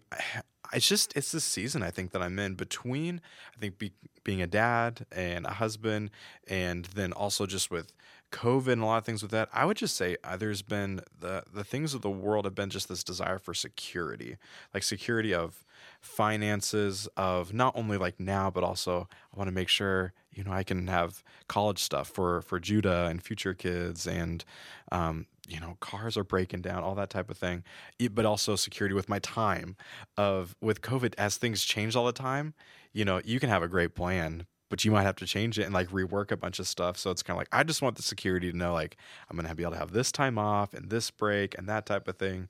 it's 0.74 0.88
just 0.88 1.16
it's 1.16 1.32
the 1.32 1.40
season 1.42 1.84
I 1.84 1.92
think 1.92 2.12
that 2.12 2.22
I'm 2.22 2.40
in 2.40 2.56
between 2.56 3.22
I 3.56 3.60
think 3.60 3.78
be, 3.78 3.92
being 4.24 4.42
a 4.42 4.48
dad 4.48 5.06
and 5.12 5.46
a 5.46 5.54
husband, 5.54 6.12
and 6.48 6.86
then 6.86 7.14
also 7.14 7.46
just 7.46 7.72
with 7.72 7.94
COVID 8.32 8.74
and 8.74 8.82
a 8.82 8.86
lot 8.86 8.98
of 8.98 9.06
things 9.06 9.22
with 9.22 9.32
that, 9.32 9.50
I 9.54 9.66
would 9.66 9.78
just 9.78 9.96
say 9.96 10.18
uh, 10.24 10.38
there's 10.38 10.62
been 10.62 11.02
the 11.20 11.44
the 11.54 11.64
things 11.64 11.94
of 11.94 12.02
the 12.02 12.10
world 12.10 12.46
have 12.46 12.56
been 12.56 12.70
just 12.70 12.88
this 12.88 13.04
desire 13.04 13.40
for 13.40 13.54
security, 13.54 14.38
like 14.74 14.84
security 14.84 15.34
of 15.34 15.66
finances, 16.00 17.08
of 17.18 17.54
not 17.54 17.76
only 17.76 17.98
like 17.98 18.20
now, 18.20 18.50
but 18.50 18.64
also 18.64 19.08
I 19.34 19.38
want 19.38 19.48
to 19.50 19.54
make 19.54 19.70
sure 19.70 20.14
you 20.34 20.44
know 20.44 20.52
I 20.52 20.64
can 20.64 20.88
have 20.88 21.24
college 21.48 21.80
stuff 21.80 22.08
for 22.10 22.42
for 22.42 22.60
Judah 22.60 23.08
and 23.08 23.22
future 23.22 23.54
kids, 23.54 24.08
and 24.08 24.44
um, 24.92 25.26
you 25.48 25.60
know 25.60 25.78
cars 25.80 26.18
are 26.18 26.24
breaking 26.24 26.62
down, 26.62 26.84
all 26.84 26.96
that 26.96 27.10
type 27.10 27.30
of 27.30 27.38
thing, 27.38 27.64
but 28.12 28.26
also 28.26 28.56
security 28.56 28.96
with 28.96 29.10
my 29.10 29.20
time. 29.20 29.76
Of 30.18 30.56
with 30.62 30.82
COVID, 30.82 31.14
as 31.18 31.38
things 31.38 31.64
change 31.64 31.96
all 31.96 32.06
the 32.06 32.12
time, 32.14 32.54
you 32.94 33.06
know 33.06 33.22
you 33.24 33.40
can 33.40 33.50
have 33.50 33.64
a 33.64 33.68
great 33.68 33.96
plan, 33.96 34.46
but 34.70 34.86
you 34.86 34.92
might 34.92 35.04
have 35.04 35.18
to 35.18 35.26
change 35.26 35.60
it 35.60 35.64
and 35.64 35.74
like 35.74 35.90
rework 35.90 36.32
a 36.32 36.38
bunch 36.38 36.60
of 36.60 36.68
stuff. 36.68 36.98
So 36.98 37.12
it's 37.12 37.24
kind 37.24 37.36
of 37.36 37.40
like 37.40 37.50
I 37.52 37.64
just 37.64 37.82
want 37.82 37.96
the 37.98 38.04
security 38.04 38.52
to 38.52 38.58
know 38.58 38.74
like 38.74 38.98
I'm 39.30 39.36
gonna 39.38 39.54
be 39.56 39.64
able 39.64 39.74
to 39.74 39.80
have 39.80 39.92
this 39.92 40.12
time 40.12 40.38
off 40.38 40.74
and 40.74 40.90
this 40.90 41.12
break 41.12 41.58
and 41.58 41.68
that 41.70 41.86
type 41.86 42.08
of 42.08 42.18
thing. 42.18 42.48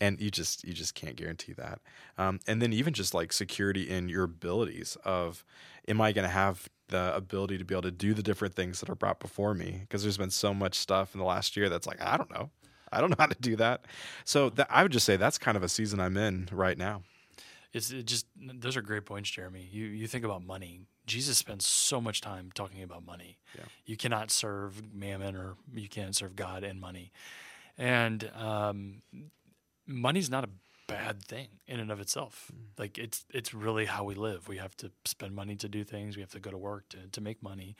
And 0.00 0.20
you 0.20 0.30
just 0.30 0.64
you 0.64 0.72
just 0.72 0.94
can't 0.94 1.16
guarantee 1.16 1.52
that. 1.54 1.80
Um, 2.18 2.40
and 2.46 2.60
then 2.60 2.72
even 2.72 2.92
just 2.92 3.14
like 3.14 3.32
security 3.32 3.88
in 3.88 4.08
your 4.08 4.24
abilities 4.24 4.96
of 5.04 5.44
am 5.88 6.00
I 6.00 6.12
gonna 6.12 6.28
have 6.28 6.68
the 6.88 7.14
ability 7.14 7.58
to 7.58 7.64
be 7.64 7.74
able 7.74 7.82
to 7.82 7.90
do 7.90 8.14
the 8.14 8.22
different 8.22 8.54
things 8.54 8.80
that 8.80 8.90
are 8.90 8.94
brought 8.94 9.20
before 9.20 9.54
me? 9.54 9.78
Because 9.82 10.02
there's 10.02 10.18
been 10.18 10.30
so 10.30 10.52
much 10.52 10.74
stuff 10.74 11.14
in 11.14 11.18
the 11.18 11.26
last 11.26 11.56
year 11.56 11.68
that's 11.68 11.86
like 11.86 12.00
I 12.00 12.16
don't 12.16 12.30
know. 12.30 12.50
I 12.92 13.00
don't 13.00 13.10
know 13.10 13.16
how 13.18 13.26
to 13.26 13.40
do 13.40 13.56
that. 13.56 13.86
So 14.24 14.50
that, 14.50 14.66
I 14.70 14.82
would 14.82 14.92
just 14.92 15.06
say 15.06 15.16
that's 15.16 15.38
kind 15.38 15.56
of 15.56 15.62
a 15.62 15.68
season 15.68 15.98
I'm 15.98 16.16
in 16.16 16.48
right 16.52 16.76
now. 16.76 17.02
It's 17.72 17.90
it 17.90 18.06
just 18.06 18.26
those 18.36 18.76
are 18.76 18.82
great 18.82 19.06
points, 19.06 19.30
Jeremy. 19.30 19.66
You 19.70 19.86
you 19.86 20.06
think 20.06 20.24
about 20.24 20.44
money. 20.44 20.80
Jesus 21.06 21.38
spends 21.38 21.66
so 21.66 22.00
much 22.00 22.20
time 22.20 22.50
talking 22.54 22.82
about 22.82 23.04
money. 23.04 23.38
Yeah. 23.56 23.64
You 23.86 23.96
cannot 23.96 24.30
serve 24.30 24.94
mammon 24.94 25.34
or 25.34 25.56
you 25.74 25.88
can't 25.88 26.14
serve 26.14 26.36
God 26.36 26.62
and 26.64 26.80
money. 26.80 27.12
And 27.78 28.30
um, 28.36 29.02
money's 29.86 30.30
not 30.30 30.44
a 30.44 30.48
bad 30.86 31.22
thing 31.22 31.48
in 31.66 31.80
and 31.80 31.90
of 31.90 32.00
itself. 32.00 32.50
Mm. 32.52 32.78
Like 32.78 32.98
it's 32.98 33.24
it's 33.30 33.54
really 33.54 33.86
how 33.86 34.04
we 34.04 34.14
live. 34.14 34.48
We 34.48 34.58
have 34.58 34.76
to 34.78 34.90
spend 35.04 35.34
money 35.34 35.56
to 35.56 35.68
do 35.68 35.84
things. 35.84 36.16
We 36.16 36.22
have 36.22 36.32
to 36.32 36.40
go 36.40 36.50
to 36.50 36.58
work 36.58 36.88
to 36.90 36.98
to 37.10 37.20
make 37.20 37.42
money. 37.42 37.76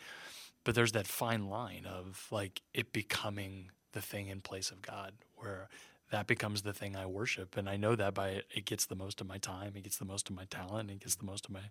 But 0.64 0.75
there's 0.75 0.92
that 0.92 1.06
fine 1.06 1.49
line 1.49 1.87
of 1.87 2.28
like 2.30 2.62
it 2.73 2.92
becoming 2.92 3.71
the 3.92 4.00
thing 4.00 4.28
in 4.28 4.40
place 4.40 4.71
of 4.71 4.80
God, 4.80 5.12
where 5.37 5.68
that 6.11 6.26
becomes 6.26 6.62
the 6.62 6.73
thing 6.73 6.94
I 6.94 7.06
worship, 7.06 7.56
and 7.56 7.68
I 7.68 7.76
know 7.76 7.97
that 7.97 8.14
by 8.14 8.28
it, 8.28 8.47
it 8.54 8.64
gets 8.64 8.87
the 8.87 8.94
most 8.94 9.21
of 9.21 9.26
my 9.26 9.38
time, 9.38 9.73
it 9.75 9.82
gets 9.82 9.97
the 9.97 10.04
most 10.04 10.28
of 10.28 10.37
my 10.37 10.44
talent, 10.44 10.90
it 10.90 11.00
gets 11.00 11.14
the 11.16 11.25
most 11.25 11.47
of 11.47 11.50
my 11.50 11.71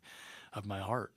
of 0.54 0.66
my 0.66 0.80
heart, 0.80 1.14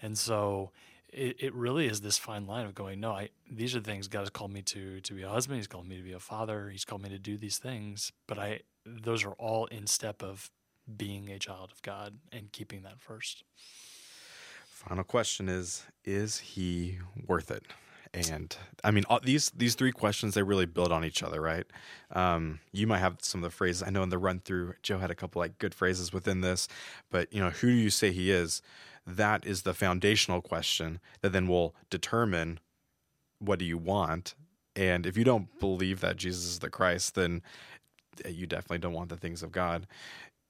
and 0.00 0.16
so 0.16 0.70
it, 1.12 1.36
it 1.40 1.54
really 1.54 1.86
is 1.86 2.00
this 2.00 2.18
fine 2.18 2.46
line 2.46 2.66
of 2.66 2.74
going, 2.74 3.00
no, 3.00 3.12
I 3.12 3.30
these 3.50 3.74
are 3.74 3.80
the 3.80 3.90
things 3.90 4.08
God 4.08 4.20
has 4.20 4.30
called 4.30 4.52
me 4.52 4.62
to 4.62 5.00
to 5.00 5.14
be 5.14 5.22
a 5.22 5.28
husband. 5.28 5.58
He's 5.58 5.66
called 5.66 5.88
me 5.88 5.96
to 5.96 6.02
be 6.02 6.12
a 6.12 6.20
father. 6.20 6.70
He's 6.70 6.84
called 6.84 7.02
me 7.02 7.08
to 7.10 7.18
do 7.18 7.36
these 7.36 7.58
things. 7.58 8.12
But 8.26 8.38
I 8.38 8.60
those 8.86 9.24
are 9.24 9.32
all 9.32 9.66
in 9.66 9.86
step 9.86 10.22
of 10.22 10.50
being 10.96 11.30
a 11.30 11.38
child 11.38 11.70
of 11.72 11.82
God 11.82 12.18
and 12.32 12.50
keeping 12.52 12.82
that 12.82 13.00
first. 13.00 13.44
Final 14.68 15.04
question 15.04 15.48
is: 15.48 15.84
Is 16.04 16.38
he 16.38 16.98
worth 17.26 17.50
it? 17.50 17.64
And 18.12 18.56
I 18.82 18.90
mean, 18.90 19.04
all, 19.08 19.20
these 19.22 19.50
these 19.50 19.74
three 19.74 19.92
questions 19.92 20.34
they 20.34 20.42
really 20.42 20.66
build 20.66 20.90
on 20.90 21.04
each 21.04 21.22
other, 21.22 21.40
right? 21.40 21.66
Um, 22.12 22.60
you 22.72 22.86
might 22.86 22.98
have 22.98 23.18
some 23.20 23.44
of 23.44 23.50
the 23.50 23.54
phrases 23.54 23.84
I 23.86 23.90
know 23.90 24.02
in 24.02 24.08
the 24.08 24.18
run 24.18 24.40
through. 24.40 24.74
Joe 24.82 24.98
had 24.98 25.10
a 25.10 25.14
couple 25.14 25.40
like 25.40 25.58
good 25.58 25.74
phrases 25.74 26.12
within 26.12 26.40
this, 26.40 26.66
but 27.10 27.32
you 27.32 27.40
know, 27.40 27.50
who 27.50 27.68
do 27.68 27.74
you 27.74 27.90
say 27.90 28.10
he 28.10 28.30
is? 28.30 28.62
That 29.06 29.46
is 29.46 29.62
the 29.62 29.74
foundational 29.74 30.40
question 30.40 31.00
that 31.22 31.32
then 31.32 31.48
will 31.48 31.74
determine 31.90 32.60
what 33.38 33.58
do 33.58 33.64
you 33.64 33.78
want. 33.78 34.34
And 34.76 35.06
if 35.06 35.16
you 35.16 35.24
don't 35.24 35.58
believe 35.58 36.00
that 36.00 36.16
Jesus 36.16 36.44
is 36.44 36.58
the 36.60 36.70
Christ, 36.70 37.14
then 37.14 37.42
eh, 38.24 38.28
you 38.28 38.46
definitely 38.46 38.78
don't 38.78 38.92
want 38.92 39.08
the 39.08 39.16
things 39.16 39.42
of 39.42 39.52
God 39.52 39.86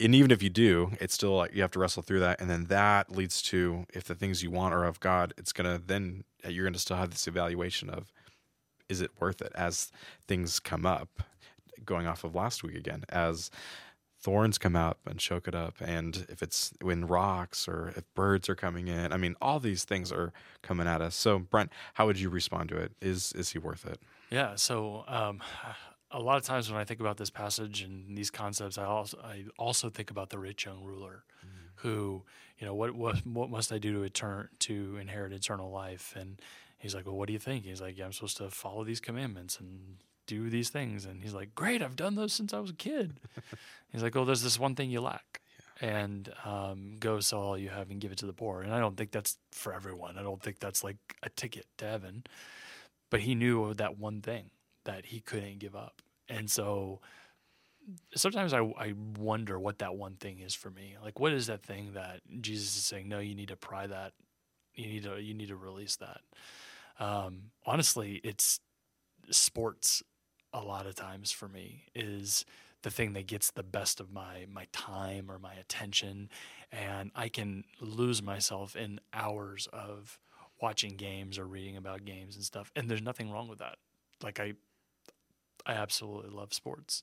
and 0.01 0.15
even 0.15 0.31
if 0.31 0.43
you 0.43 0.49
do, 0.49 0.93
it's 0.99 1.15
still 1.15 1.37
like 1.37 1.55
you 1.55 1.61
have 1.61 1.71
to 1.73 1.79
wrestle 1.79 2.03
through 2.03 2.21
that, 2.21 2.41
and 2.41 2.49
then 2.49 2.65
that 2.67 3.13
leads 3.13 3.43
to 3.43 3.85
if 3.93 4.05
the 4.05 4.15
things 4.15 4.43
you 4.43 4.51
want 4.51 4.73
are 4.75 4.85
of 4.85 4.99
God, 4.99 5.35
it's 5.37 5.53
gonna 5.53 5.81
then 5.85 6.25
eh, 6.43 6.49
you're 6.49 6.65
gonna 6.65 6.79
still 6.79 6.97
have 6.97 7.11
this 7.11 7.29
evaluation 7.29 7.91
of 7.91 8.11
is 8.89 9.01
it 9.01 9.11
worth 9.21 9.43
it 9.43 9.53
as 9.55 9.93
things 10.27 10.59
come 10.59 10.87
up. 10.87 11.23
Going 11.85 12.07
off 12.07 12.25
of 12.25 12.35
last 12.35 12.63
week 12.63 12.77
again, 12.77 13.05
as 13.09 13.51
thorns 14.23 14.59
come 14.59 14.77
up 14.77 14.99
and 15.07 15.19
choke 15.19 15.49
it 15.49 15.55
up, 15.55 15.77
and 15.81 16.27
if 16.29 16.43
it's 16.43 16.73
when 16.81 17.07
rocks 17.07 17.67
or 17.67 17.93
if 17.97 18.05
birds 18.15 18.49
are 18.49 18.55
coming 18.55 18.89
in, 18.89 19.13
I 19.13 19.17
mean, 19.17 19.35
all 19.41 19.61
these 19.61 19.85
things 19.85 20.13
are 20.13 20.33
coming 20.63 20.87
at 20.87 21.01
us. 21.01 21.15
So, 21.15 21.39
Brent, 21.39 21.73
how 21.95 22.07
would 22.07 22.21
you 22.21 22.29
respond 22.29 22.69
to 22.71 22.77
it? 22.77 22.93
Is 23.01 23.33
is 23.33 23.51
he 23.51 23.59
worth 23.59 23.87
it? 23.87 23.99
Yeah. 24.31 24.55
So 24.55 25.05
um, 25.09 25.43
a 26.11 26.21
lot 26.21 26.37
of 26.37 26.45
times 26.45 26.71
when 26.71 26.81
I 26.81 26.85
think 26.85 27.01
about 27.01 27.17
this 27.17 27.31
passage 27.31 27.83
and 27.83 28.17
these 28.17 28.31
concepts, 28.31 28.79
I 28.79 28.85
also 28.85 29.19
I 29.23 29.45
also 29.59 29.91
think 29.91 30.11
about 30.11 30.31
the 30.31 30.39
rich 30.39 30.67
young 30.67 30.83
ruler, 30.83 31.25
mm. 31.45 31.69
who 31.77 32.23
you 32.59 32.67
know 32.67 32.75
what 32.75 32.95
what 32.95 33.27
what 33.27 33.51
must 33.51 33.73
I 33.73 33.79
do 33.79 33.93
to 33.93 33.99
return 33.99 34.49
to 34.61 34.97
inherit 35.01 35.33
eternal 35.33 35.71
life? 35.71 36.15
And 36.17 36.41
he's 36.79 36.95
like, 36.95 37.07
well, 37.07 37.17
what 37.17 37.27
do 37.27 37.33
you 37.33 37.39
think? 37.39 37.65
He's 37.65 37.81
like, 37.81 37.99
yeah, 37.99 38.07
I'm 38.07 38.13
supposed 38.13 38.37
to 38.39 38.51
follow 38.51 38.85
these 38.85 39.01
commandments 39.01 39.59
and 39.59 39.97
do 40.31 40.49
these 40.49 40.71
things. 40.71 41.07
And 41.07 41.23
he's 41.23 41.35
like, 41.35 41.55
great, 41.57 41.83
I've 41.83 41.97
done 41.97 42.15
those 42.15 42.33
since 42.33 42.55
I 42.55 42.61
was 42.61 42.71
a 42.71 42.75
kid. 42.75 43.19
he's 43.93 44.03
like, 44.03 44.15
oh, 44.15 44.25
there's 44.25 44.43
this 44.43 44.61
one 44.61 44.77
thing 44.77 44.91
you 44.91 45.01
lack. 45.01 45.41
And 45.81 46.33
um, 46.45 46.97
go 47.01 47.19
sell 47.19 47.41
all 47.41 47.59
you 47.59 47.71
have 47.71 47.91
and 47.91 48.01
give 48.01 48.13
it 48.13 48.19
to 48.19 48.27
the 48.27 48.33
poor. 48.33 48.63
And 48.63 48.73
I 48.73 48.79
don't 48.79 48.97
think 48.97 49.11
that's 49.11 49.39
for 49.51 49.75
everyone. 49.75 50.19
I 50.19 50.23
don't 50.23 50.41
think 50.41 50.61
that's 50.61 50.85
like 50.85 50.99
a 51.23 51.31
ticket 51.31 51.67
to 51.79 51.87
heaven. 51.87 52.23
But 53.11 53.21
he 53.21 53.35
knew 53.35 53.75
that 53.75 53.99
one 53.99 54.21
thing 54.21 54.51
that 54.85 55.07
he 55.07 55.21
couldn't 55.21 55.59
give 55.59 55.75
up. 55.75 56.01
And 56.29 56.49
so 56.49 57.01
sometimes 58.15 58.53
I, 58.53 58.61
I 58.61 58.95
wonder 59.19 59.59
what 59.59 59.79
that 59.79 59.97
one 59.97 60.15
thing 60.15 60.39
is 60.39 60.55
for 60.55 60.71
me. 60.71 60.97
Like, 61.03 61.19
what 61.19 61.33
is 61.33 61.49
that 61.49 61.65
thing 61.65 61.95
that 61.95 62.21
Jesus 62.41 62.77
is 62.77 62.85
saying, 62.85 63.09
no, 63.09 63.19
you 63.19 63.35
need 63.35 63.49
to 63.49 63.57
pry 63.57 63.89
that. 63.89 64.13
You 64.77 64.87
need 64.87 65.03
to, 65.05 65.21
you 65.21 65.35
need 65.35 65.49
to 65.49 65.57
release 65.57 65.97
that. 65.97 66.21
Um, 67.01 67.51
honestly, 67.67 68.21
it's 68.23 68.61
sports 69.31 70.03
a 70.53 70.61
lot 70.61 70.87
of 70.87 70.95
times 70.95 71.31
for 71.31 71.49
me 71.49 71.85
is 71.95 72.45
the 72.83 72.91
thing 72.91 73.13
that 73.13 73.27
gets 73.27 73.51
the 73.51 73.63
best 73.63 74.01
of 74.01 74.13
my 74.13 74.47
my 74.51 74.67
time 74.73 75.31
or 75.31 75.39
my 75.39 75.55
attention 75.55 76.31
and 76.73 77.11
I 77.15 77.29
can 77.29 77.65
lose 77.81 78.23
myself 78.23 78.75
in 78.75 79.01
hours 79.13 79.69
of 79.73 80.19
watching 80.61 80.97
games 80.97 81.39
or 81.39 81.47
reading 81.47 81.77
about 81.77 82.05
games 82.05 82.37
and 82.37 82.45
stuff 82.45 82.73
and 82.75 82.91
there's 82.91 83.03
nothing 83.03 83.31
wrong 83.31 83.49
with 83.49 83.59
that 83.59 83.77
like 84.23 84.41
I 84.41 84.55
I 85.67 85.75
absolutely 85.75 86.31
love 86.31 86.53
sports. 86.53 87.03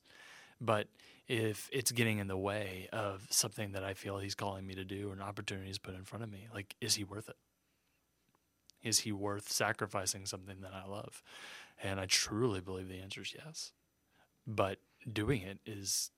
But 0.59 0.87
if 1.27 1.69
it's 1.71 1.91
getting 1.91 2.19
in 2.19 2.27
the 2.27 2.37
way 2.37 2.89
of 2.91 3.27
something 3.29 3.73
that 3.73 3.83
I 3.83 3.93
feel 3.93 4.17
he's 4.17 4.35
calling 4.35 4.65
me 4.65 4.75
to 4.75 4.85
do 4.85 5.09
or 5.09 5.13
an 5.13 5.21
opportunity 5.21 5.67
he's 5.67 5.77
put 5.77 5.95
in 5.95 6.03
front 6.03 6.23
of 6.23 6.31
me, 6.31 6.47
like, 6.53 6.75
is 6.81 6.95
he 6.95 7.03
worth 7.03 7.29
it? 7.29 7.35
Is 8.83 8.99
he 8.99 9.11
worth 9.11 9.51
sacrificing 9.51 10.25
something 10.25 10.61
that 10.61 10.73
I 10.73 10.87
love? 10.87 11.21
And 11.83 11.99
I 11.99 12.05
truly 12.05 12.61
believe 12.61 12.89
the 12.89 12.99
answer 12.99 13.21
is 13.21 13.33
yes. 13.33 13.71
But 14.45 14.79
doing 15.11 15.41
it 15.41 15.59
is 15.65 16.11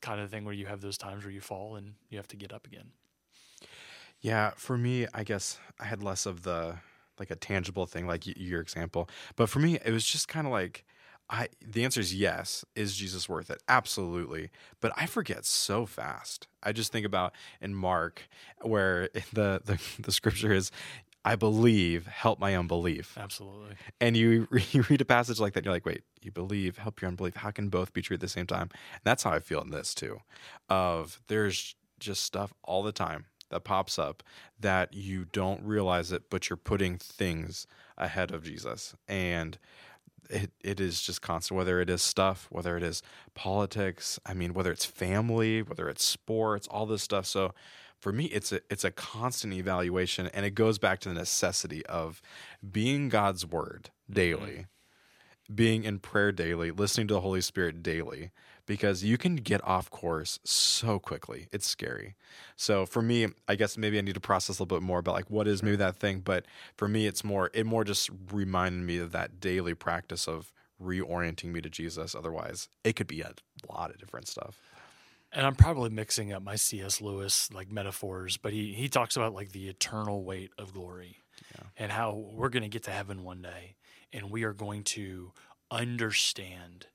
kind 0.00 0.20
of 0.20 0.30
the 0.30 0.36
thing 0.36 0.44
where 0.44 0.54
you 0.54 0.66
have 0.66 0.80
those 0.80 0.98
times 0.98 1.24
where 1.24 1.32
you 1.32 1.40
fall 1.40 1.76
and 1.76 1.94
you 2.08 2.18
have 2.18 2.28
to 2.28 2.36
get 2.36 2.52
up 2.52 2.66
again. 2.66 2.92
Yeah, 4.20 4.52
for 4.56 4.76
me, 4.76 5.06
I 5.14 5.24
guess 5.24 5.58
I 5.78 5.84
had 5.86 6.02
less 6.02 6.26
of 6.26 6.42
the 6.42 6.76
like 7.18 7.30
a 7.30 7.36
tangible 7.36 7.86
thing, 7.86 8.06
like 8.06 8.26
your 8.26 8.60
example. 8.60 9.08
But 9.36 9.50
for 9.50 9.58
me, 9.58 9.78
it 9.84 9.92
was 9.92 10.06
just 10.06 10.26
kind 10.26 10.46
of 10.46 10.52
like 10.52 10.84
I 11.28 11.48
the 11.64 11.84
answer 11.84 12.00
is 12.00 12.14
yes. 12.14 12.64
Is 12.74 12.96
Jesus 12.96 13.28
worth 13.28 13.50
it? 13.50 13.62
Absolutely. 13.68 14.50
But 14.80 14.92
I 14.96 15.06
forget 15.06 15.44
so 15.46 15.86
fast. 15.86 16.48
I 16.62 16.72
just 16.72 16.92
think 16.92 17.06
about 17.06 17.34
in 17.60 17.74
Mark 17.74 18.28
where 18.62 19.08
the 19.32 19.62
the, 19.64 19.80
the 20.00 20.12
scripture 20.12 20.52
is 20.52 20.70
I 21.24 21.36
believe, 21.36 22.06
help 22.06 22.38
my 22.38 22.56
unbelief. 22.56 23.16
Absolutely. 23.18 23.76
And 24.00 24.16
you, 24.16 24.48
you 24.72 24.82
read 24.88 25.00
a 25.00 25.04
passage 25.04 25.38
like 25.38 25.52
that, 25.54 25.64
you're 25.64 25.74
like, 25.74 25.86
wait, 25.86 26.02
you 26.22 26.30
believe, 26.30 26.78
help 26.78 27.00
your 27.00 27.08
unbelief. 27.08 27.36
How 27.36 27.50
can 27.50 27.68
both 27.68 27.92
be 27.92 28.02
true 28.02 28.14
at 28.14 28.20
the 28.20 28.28
same 28.28 28.46
time? 28.46 28.68
And 28.72 29.00
that's 29.04 29.22
how 29.22 29.32
I 29.32 29.40
feel 29.40 29.60
in 29.60 29.70
this 29.70 29.94
too. 29.94 30.20
Of 30.68 31.20
there's 31.28 31.74
just 31.98 32.22
stuff 32.22 32.54
all 32.64 32.82
the 32.82 32.92
time 32.92 33.26
that 33.50 33.64
pops 33.64 33.98
up 33.98 34.22
that 34.58 34.94
you 34.94 35.26
don't 35.32 35.62
realize 35.62 36.12
it, 36.12 36.30
but 36.30 36.48
you're 36.48 36.56
putting 36.56 36.96
things 36.96 37.66
ahead 37.98 38.30
of 38.30 38.44
Jesus. 38.44 38.94
And 39.08 39.58
it, 40.30 40.52
it 40.62 40.80
is 40.80 41.02
just 41.02 41.20
constant, 41.20 41.58
whether 41.58 41.80
it 41.80 41.90
is 41.90 42.00
stuff, 42.00 42.46
whether 42.50 42.76
it 42.76 42.82
is 42.82 43.02
politics, 43.34 44.18
I 44.24 44.34
mean, 44.34 44.54
whether 44.54 44.70
it's 44.70 44.84
family, 44.84 45.62
whether 45.62 45.88
it's 45.88 46.04
sports, 46.04 46.66
all 46.68 46.86
this 46.86 47.02
stuff. 47.02 47.26
So 47.26 47.52
for 48.00 48.12
me, 48.12 48.26
it's 48.26 48.52
a 48.52 48.60
it's 48.70 48.84
a 48.84 48.90
constant 48.90 49.52
evaluation 49.54 50.28
and 50.28 50.46
it 50.46 50.54
goes 50.54 50.78
back 50.78 51.00
to 51.00 51.08
the 51.08 51.14
necessity 51.14 51.84
of 51.86 52.20
being 52.72 53.08
God's 53.08 53.46
word 53.46 53.90
daily. 54.10 54.50
Mm-hmm 54.50 54.60
being 55.54 55.84
in 55.84 55.98
prayer 55.98 56.32
daily, 56.32 56.70
listening 56.70 57.08
to 57.08 57.14
the 57.14 57.20
Holy 57.20 57.40
Spirit 57.40 57.82
daily, 57.82 58.30
because 58.66 59.02
you 59.02 59.18
can 59.18 59.36
get 59.36 59.62
off 59.66 59.90
course 59.90 60.38
so 60.44 60.98
quickly. 60.98 61.48
It's 61.52 61.66
scary. 61.66 62.14
So 62.56 62.86
for 62.86 63.02
me, 63.02 63.28
I 63.48 63.56
guess 63.56 63.76
maybe 63.76 63.98
I 63.98 64.00
need 64.00 64.14
to 64.14 64.20
process 64.20 64.58
a 64.58 64.62
little 64.62 64.78
bit 64.78 64.84
more 64.84 65.00
about 65.00 65.14
like 65.14 65.30
what 65.30 65.48
is 65.48 65.62
maybe 65.62 65.76
that 65.76 65.96
thing. 65.96 66.20
But 66.20 66.44
for 66.76 66.88
me, 66.88 67.06
it's 67.06 67.24
more 67.24 67.50
it 67.52 67.66
more 67.66 67.84
just 67.84 68.10
reminded 68.32 68.86
me 68.86 68.98
of 68.98 69.12
that 69.12 69.40
daily 69.40 69.74
practice 69.74 70.28
of 70.28 70.52
reorienting 70.82 71.52
me 71.52 71.60
to 71.60 71.68
Jesus. 71.68 72.14
Otherwise, 72.14 72.68
it 72.84 72.94
could 72.94 73.08
be 73.08 73.20
a 73.22 73.32
lot 73.68 73.90
of 73.90 73.98
different 73.98 74.28
stuff. 74.28 74.60
And 75.32 75.46
I'm 75.46 75.54
probably 75.54 75.90
mixing 75.90 76.32
up 76.32 76.42
my 76.42 76.56
C.S. 76.56 77.00
Lewis 77.00 77.52
like 77.52 77.70
metaphors, 77.70 78.36
but 78.36 78.52
he 78.52 78.74
he 78.74 78.88
talks 78.88 79.16
about 79.16 79.32
like 79.32 79.52
the 79.52 79.68
eternal 79.68 80.24
weight 80.24 80.50
of 80.58 80.74
glory, 80.74 81.18
yeah. 81.54 81.66
and 81.76 81.92
how 81.92 82.14
we're 82.32 82.48
going 82.48 82.64
to 82.64 82.68
get 82.68 82.82
to 82.84 82.90
heaven 82.90 83.22
one 83.22 83.40
day 83.40 83.76
and 84.12 84.30
we 84.30 84.44
are 84.44 84.52
going 84.52 84.82
to 84.82 85.32
understand 85.70 86.86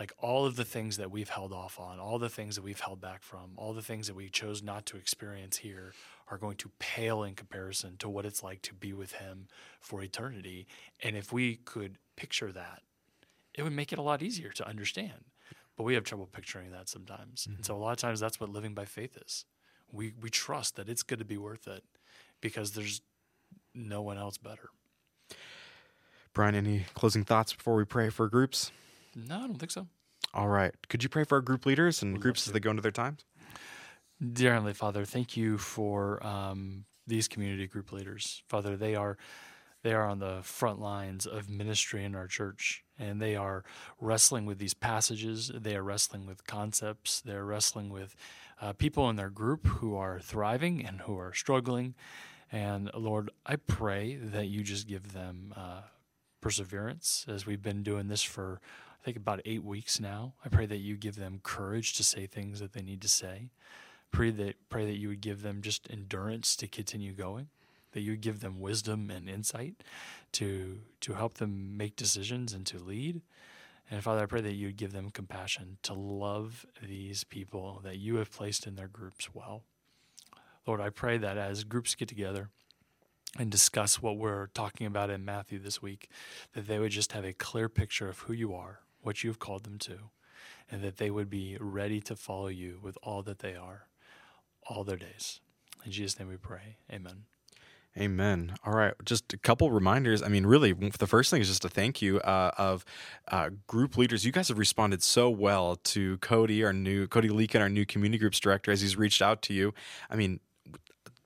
like 0.00 0.12
all 0.18 0.46
of 0.46 0.56
the 0.56 0.64
things 0.64 0.96
that 0.96 1.10
we've 1.10 1.28
held 1.28 1.52
off 1.52 1.78
on, 1.78 2.00
all 2.00 2.18
the 2.18 2.30
things 2.30 2.56
that 2.56 2.62
we've 2.62 2.80
held 2.80 3.00
back 3.00 3.22
from, 3.22 3.52
all 3.56 3.74
the 3.74 3.82
things 3.82 4.06
that 4.06 4.16
we 4.16 4.28
chose 4.28 4.62
not 4.62 4.86
to 4.86 4.96
experience 4.96 5.58
here 5.58 5.92
are 6.30 6.38
going 6.38 6.56
to 6.56 6.70
pale 6.78 7.22
in 7.22 7.34
comparison 7.34 7.96
to 7.98 8.08
what 8.08 8.24
it's 8.24 8.42
like 8.42 8.62
to 8.62 8.74
be 8.74 8.92
with 8.92 9.12
Him 9.12 9.48
for 9.80 10.02
eternity. 10.02 10.66
And 11.02 11.14
if 11.14 11.30
we 11.30 11.56
could 11.56 11.98
picture 12.16 12.50
that, 12.52 12.80
it 13.54 13.62
would 13.62 13.74
make 13.74 13.92
it 13.92 13.98
a 13.98 14.02
lot 14.02 14.22
easier 14.22 14.50
to 14.50 14.66
understand. 14.66 15.24
But 15.82 15.86
we 15.86 15.94
have 15.94 16.04
trouble 16.04 16.28
picturing 16.30 16.70
that 16.70 16.88
sometimes. 16.88 17.42
Mm-hmm. 17.42 17.56
And 17.56 17.66
so 17.66 17.74
a 17.74 17.76
lot 17.76 17.90
of 17.90 17.96
times 17.96 18.20
that's 18.20 18.38
what 18.38 18.50
living 18.50 18.72
by 18.72 18.84
faith 18.84 19.16
is. 19.16 19.46
We, 19.90 20.12
we 20.20 20.30
trust 20.30 20.76
that 20.76 20.88
it's 20.88 21.02
going 21.02 21.18
to 21.18 21.24
be 21.24 21.36
worth 21.36 21.66
it 21.66 21.82
because 22.40 22.70
there's 22.70 23.00
no 23.74 24.00
one 24.00 24.16
else 24.16 24.38
better. 24.38 24.68
Brian, 26.32 26.54
any 26.54 26.86
closing 26.94 27.24
thoughts 27.24 27.52
before 27.52 27.74
we 27.74 27.84
pray 27.84 28.10
for 28.10 28.28
groups? 28.28 28.70
No, 29.16 29.38
I 29.38 29.40
don't 29.48 29.58
think 29.58 29.72
so. 29.72 29.88
All 30.32 30.46
right. 30.46 30.72
Could 30.88 31.02
you 31.02 31.08
pray 31.08 31.24
for 31.24 31.34
our 31.34 31.42
group 31.42 31.66
leaders 31.66 32.00
and 32.00 32.20
groups 32.20 32.46
as 32.46 32.52
they 32.52 32.60
go 32.60 32.70
into 32.70 32.82
their 32.82 32.92
times? 32.92 33.24
Dear 34.32 34.52
Heavenly 34.52 34.74
Father, 34.74 35.04
thank 35.04 35.36
you 35.36 35.58
for 35.58 36.24
um, 36.24 36.84
these 37.08 37.26
community 37.26 37.66
group 37.66 37.90
leaders. 37.90 38.44
Father, 38.48 38.76
they 38.76 38.94
are 38.94 39.18
they 39.82 39.94
are 39.94 40.08
on 40.08 40.20
the 40.20 40.42
front 40.42 40.80
lines 40.80 41.26
of 41.26 41.48
ministry 41.48 42.04
in 42.04 42.14
our 42.14 42.28
church, 42.28 42.84
and 43.02 43.20
they 43.20 43.36
are 43.36 43.64
wrestling 44.00 44.46
with 44.46 44.58
these 44.58 44.74
passages. 44.74 45.50
They 45.54 45.76
are 45.76 45.82
wrestling 45.82 46.26
with 46.26 46.46
concepts. 46.46 47.20
They're 47.20 47.44
wrestling 47.44 47.90
with 47.90 48.14
uh, 48.60 48.72
people 48.72 49.10
in 49.10 49.16
their 49.16 49.30
group 49.30 49.66
who 49.66 49.96
are 49.96 50.20
thriving 50.20 50.84
and 50.86 51.00
who 51.00 51.18
are 51.18 51.34
struggling. 51.34 51.94
And 52.52 52.90
Lord, 52.94 53.30
I 53.44 53.56
pray 53.56 54.16
that 54.16 54.46
you 54.46 54.62
just 54.62 54.86
give 54.86 55.12
them 55.12 55.52
uh, 55.56 55.82
perseverance 56.40 57.24
as 57.28 57.46
we've 57.46 57.62
been 57.62 57.82
doing 57.82 58.08
this 58.08 58.22
for, 58.22 58.60
I 59.00 59.04
think, 59.04 59.16
about 59.16 59.40
eight 59.44 59.64
weeks 59.64 59.98
now. 59.98 60.34
I 60.44 60.48
pray 60.48 60.66
that 60.66 60.76
you 60.76 60.96
give 60.96 61.16
them 61.16 61.40
courage 61.42 61.94
to 61.94 62.04
say 62.04 62.26
things 62.26 62.60
that 62.60 62.72
they 62.72 62.82
need 62.82 63.00
to 63.02 63.08
say. 63.08 63.50
Pray 64.12 64.30
that 64.30 64.56
pray 64.68 64.84
that 64.84 64.98
you 64.98 65.08
would 65.08 65.22
give 65.22 65.40
them 65.40 65.62
just 65.62 65.88
endurance 65.90 66.54
to 66.56 66.68
continue 66.68 67.12
going. 67.12 67.48
That 67.92 68.00
you 68.00 68.16
give 68.16 68.40
them 68.40 68.60
wisdom 68.60 69.10
and 69.10 69.28
insight 69.28 69.82
to 70.32 70.80
to 71.00 71.14
help 71.14 71.34
them 71.34 71.76
make 71.76 71.96
decisions 71.96 72.52
and 72.52 72.66
to 72.66 72.78
lead. 72.78 73.22
And 73.90 74.02
Father, 74.02 74.22
I 74.22 74.26
pray 74.26 74.40
that 74.40 74.54
you'd 74.54 74.76
give 74.76 74.92
them 74.92 75.10
compassion 75.10 75.76
to 75.82 75.92
love 75.92 76.64
these 76.82 77.24
people 77.24 77.80
that 77.84 77.98
you 77.98 78.16
have 78.16 78.32
placed 78.32 78.66
in 78.66 78.76
their 78.76 78.88
groups 78.88 79.34
well. 79.34 79.64
Lord, 80.66 80.80
I 80.80 80.90
pray 80.90 81.18
that 81.18 81.36
as 81.36 81.64
groups 81.64 81.94
get 81.94 82.08
together 82.08 82.48
and 83.38 83.50
discuss 83.50 84.00
what 84.00 84.16
we're 84.16 84.46
talking 84.48 84.86
about 84.86 85.10
in 85.10 85.24
Matthew 85.24 85.58
this 85.58 85.82
week, 85.82 86.08
that 86.54 86.66
they 86.66 86.78
would 86.78 86.92
just 86.92 87.12
have 87.12 87.24
a 87.24 87.32
clear 87.32 87.68
picture 87.68 88.08
of 88.08 88.20
who 88.20 88.32
you 88.32 88.54
are, 88.54 88.80
what 89.00 89.24
you've 89.24 89.38
called 89.38 89.64
them 89.64 89.78
to, 89.80 89.98
and 90.70 90.82
that 90.82 90.98
they 90.98 91.10
would 91.10 91.28
be 91.28 91.56
ready 91.60 92.00
to 92.00 92.16
follow 92.16 92.48
you 92.48 92.78
with 92.82 92.96
all 93.02 93.22
that 93.22 93.40
they 93.40 93.54
are, 93.54 93.88
all 94.68 94.84
their 94.84 94.96
days. 94.96 95.40
In 95.84 95.90
Jesus' 95.92 96.18
name 96.18 96.28
we 96.28 96.36
pray. 96.36 96.76
Amen. 96.90 97.24
Amen. 97.98 98.54
All 98.64 98.72
right, 98.72 98.94
just 99.04 99.34
a 99.34 99.36
couple 99.36 99.70
reminders. 99.70 100.22
I 100.22 100.28
mean, 100.28 100.46
really, 100.46 100.72
the 100.72 101.06
first 101.06 101.30
thing 101.30 101.42
is 101.42 101.48
just 101.48 101.64
a 101.66 101.68
thank 101.68 102.00
you 102.00 102.20
uh, 102.20 102.50
of 102.56 102.86
uh, 103.28 103.50
group 103.66 103.98
leaders. 103.98 104.24
You 104.24 104.32
guys 104.32 104.48
have 104.48 104.56
responded 104.56 105.02
so 105.02 105.28
well 105.28 105.76
to 105.76 106.16
Cody, 106.18 106.64
our 106.64 106.72
new 106.72 107.06
Cody 107.06 107.28
Leakin, 107.28 107.60
our 107.60 107.68
new 107.68 107.84
community 107.84 108.18
groups 108.18 108.40
director, 108.40 108.70
as 108.70 108.80
he's 108.80 108.96
reached 108.96 109.20
out 109.20 109.42
to 109.42 109.52
you. 109.52 109.74
I 110.08 110.16
mean, 110.16 110.40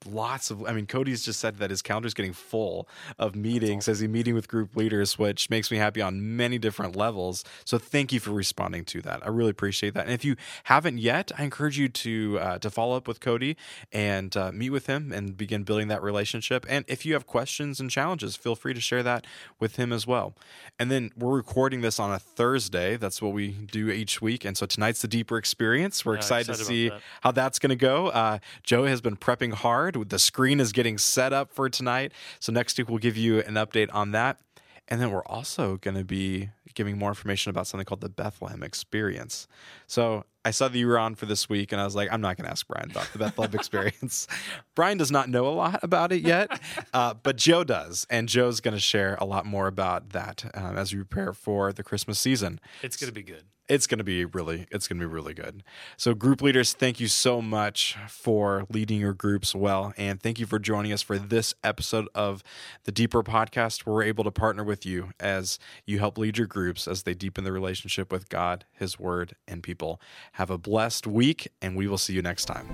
lots 0.07 0.51
of 0.51 0.65
i 0.67 0.73
mean 0.73 0.87
cody's 0.87 1.25
just 1.25 1.41
said 1.41 1.57
that 1.59 1.71
his 1.71 1.83
calendar 1.83 2.07
is 2.07 2.15
getting 2.15 2.33
full 2.33 2.89
of 3.19 3.35
meetings. 3.37 3.89
as 3.89 4.01
he's 4.01 4.09
meeting 4.09 4.35
with 4.35 4.49
group 4.49 4.77
leaders 4.77 5.19
which 5.19 5.51
makes 5.51 5.71
me 5.71 5.77
happy 5.77 6.01
on 6.01 6.37
many 6.37 6.59
different 6.59 6.97
levels. 6.97 7.45
So 7.65 7.79
thank 7.79 8.13
you 8.13 8.21
for 8.21 8.31
responding 8.31 8.85
to 8.87 9.03
that. 9.03 9.25
I 9.25 9.29
really 9.29 9.51
appreciate 9.51 9.95
that. 9.95 10.05
And 10.05 10.13
if 10.13 10.25
you 10.25 10.37
haven't 10.65 10.99
yet 10.99 11.33
i 11.39 11.43
encourage 11.45 11.79
you 11.79 11.89
to 11.89 12.39
uh, 12.41 12.59
to 12.59 12.71
follow 12.71 12.97
up 12.97 13.09
with 13.09 13.21
cody 13.21 13.57
and 13.93 14.37
uh, 14.37 14.53
meet 14.53 14.71
with 14.71 14.87
him 14.87 15.13
and 15.13 15.37
begin 15.37 15.63
building 15.65 15.89
that 15.89 16.03
relationship. 16.03 16.65
And 16.69 16.85
if 16.89 17.05
you 17.07 17.15
have 17.15 17.27
questions 17.27 17.81
and 17.81 17.91
challenges 17.91 18.37
feel 18.37 18.55
free 18.55 18.75
to 18.75 18.81
share 18.81 19.03
that 19.03 19.27
with 19.59 19.77
him 19.77 19.93
as 19.93 20.07
well. 20.07 20.35
And 20.79 20.91
then 20.91 21.11
we're 21.17 21.35
recording 21.37 21.81
this 21.81 21.99
on 21.99 22.13
a 22.13 22.19
thursday. 22.19 22.97
That's 22.97 23.21
what 23.23 23.33
we 23.33 23.49
do 23.49 23.91
each 23.91 24.21
week. 24.21 24.45
And 24.45 24.57
so 24.57 24.67
tonight's 24.67 25.03
the 25.03 25.09
deeper 25.09 25.39
experience. 25.39 26.05
We're 26.05 26.15
Yeah, 26.15 26.19
excited, 26.19 26.51
excited 26.51 26.59
to 26.59 26.65
see 26.65 26.89
that. 26.91 27.01
how 27.23 27.31
that's 27.33 27.59
going 27.59 27.71
to 27.71 27.77
go. 27.77 28.09
Uh, 28.09 28.39
Joe 28.63 28.85
has 28.85 29.01
been 29.01 29.17
prepping 29.17 29.53
hard. 29.55 29.96
The 30.05 30.19
screen 30.19 30.61
is 30.61 30.73
getting 30.73 30.99
set 30.99 31.33
up 31.33 31.53
for 31.53 31.69
tonight. 31.69 32.13
So 32.41 32.53
next 32.53 32.79
week 32.79 32.89
we'll 32.89 32.99
give 32.99 33.17
you 33.17 33.41
an 33.41 33.55
update 33.55 33.89
on 33.93 34.13
that. 34.13 34.41
And 34.89 35.01
then 35.01 35.11
we're 35.11 35.25
also 35.27 35.79
going 35.79 35.97
to 35.97 36.05
be 36.05 36.51
giving 36.75 36.97
more 36.97 37.09
information 37.09 37.51
about 37.51 37.67
something 37.67 37.85
called 37.85 38.03
the 38.03 38.09
Bethlehem 38.09 38.63
Experience. 38.63 39.49
So 39.89 40.25
I 40.45 40.53
saw 40.53 40.69
that 40.69 40.79
you 40.79 40.87
were 40.87 40.99
on 40.99 41.17
for 41.17 41.27
this 41.27 41.49
week, 41.49 41.73
and 41.73 41.81
I 41.81 41.85
was 41.85 41.97
like, 41.97 42.09
I'm 42.13 42.21
not 42.21 42.37
going 42.37 42.45
to 42.45 42.53
ask 42.53 42.69
Brian 42.69 42.93
about 42.93 43.09
the 43.13 43.19
Bethlehem 43.19 43.53
Experience. 43.59 44.29
Brian 44.77 44.97
does 44.97 45.11
not 45.11 45.29
know 45.29 45.49
a 45.49 45.51
lot 45.51 45.81
about 45.83 46.13
it 46.13 46.23
yet, 46.23 46.61
uh, 46.95 47.15
but 47.15 47.37
Joe 47.37 47.65
does. 47.65 48.07
And 48.11 48.29
Joe's 48.29 48.61
going 48.61 48.75
to 48.75 48.81
share 48.81 49.17
a 49.21 49.25
lot 49.25 49.45
more 49.45 49.67
about 49.67 50.11
that 50.11 50.49
um, 50.55 50.77
as 50.77 50.95
we 50.95 51.03
prepare 51.03 51.33
for 51.33 51.73
the 51.73 51.83
Christmas 51.83 52.21
season 52.21 52.61
It's 52.83 52.97
going 52.97 53.09
to 53.09 53.15
be 53.15 53.25
good. 53.25 53.43
It's 53.69 53.87
going 53.87 53.99
to 53.99 54.05
be 54.05 54.25
really 54.25 54.67
it's 54.71 54.89
going 54.89 55.01
to 55.01 55.07
be 55.07 55.13
really 55.13 55.35
good. 55.35 55.63
So 55.97 56.15
group 56.15 56.43
leaders 56.43 56.73
thank 56.73 57.01
you 57.01 57.09
so 57.09 57.43
much 57.43 57.97
for 58.09 58.67
leading 58.71 59.01
your 59.01 59.13
groups 59.13 59.55
well 59.55 59.93
and 59.97 60.21
thank 60.23 60.39
you 60.39 60.47
for 60.47 60.59
joining 60.59 60.93
us 60.93 61.03
for 61.03 61.19
this 61.19 61.55
episode 61.65 62.09
of 62.15 62.43
the 62.85 62.93
deeper 62.93 63.23
podcast. 63.23 63.87
Where 63.87 63.95
we're 63.95 64.03
able 64.05 64.25
to 64.25 64.31
partner 64.31 64.65
with 64.65 64.87
you 64.87 65.11
as 65.19 65.59
you 65.85 65.99
help 65.99 66.19
lead 66.19 66.39
your 66.39 66.47
groups 66.47 66.87
as 66.87 67.03
they 67.03 67.15
deepen 67.15 67.45
their 67.45 67.53
relationship 67.53 68.13
with 68.13 68.29
god 68.29 68.65
his 68.73 68.99
word 68.99 69.35
and 69.49 69.63
people. 69.63 70.01
Have 70.33 70.51
a 70.51 70.59
blessed 70.59 71.07
week 71.07 71.49
and 71.61 71.77
we 71.77 71.87
will 71.87 71.99
see 71.99 72.15
you 72.15 72.23
next 72.23 72.45
time 72.47 72.67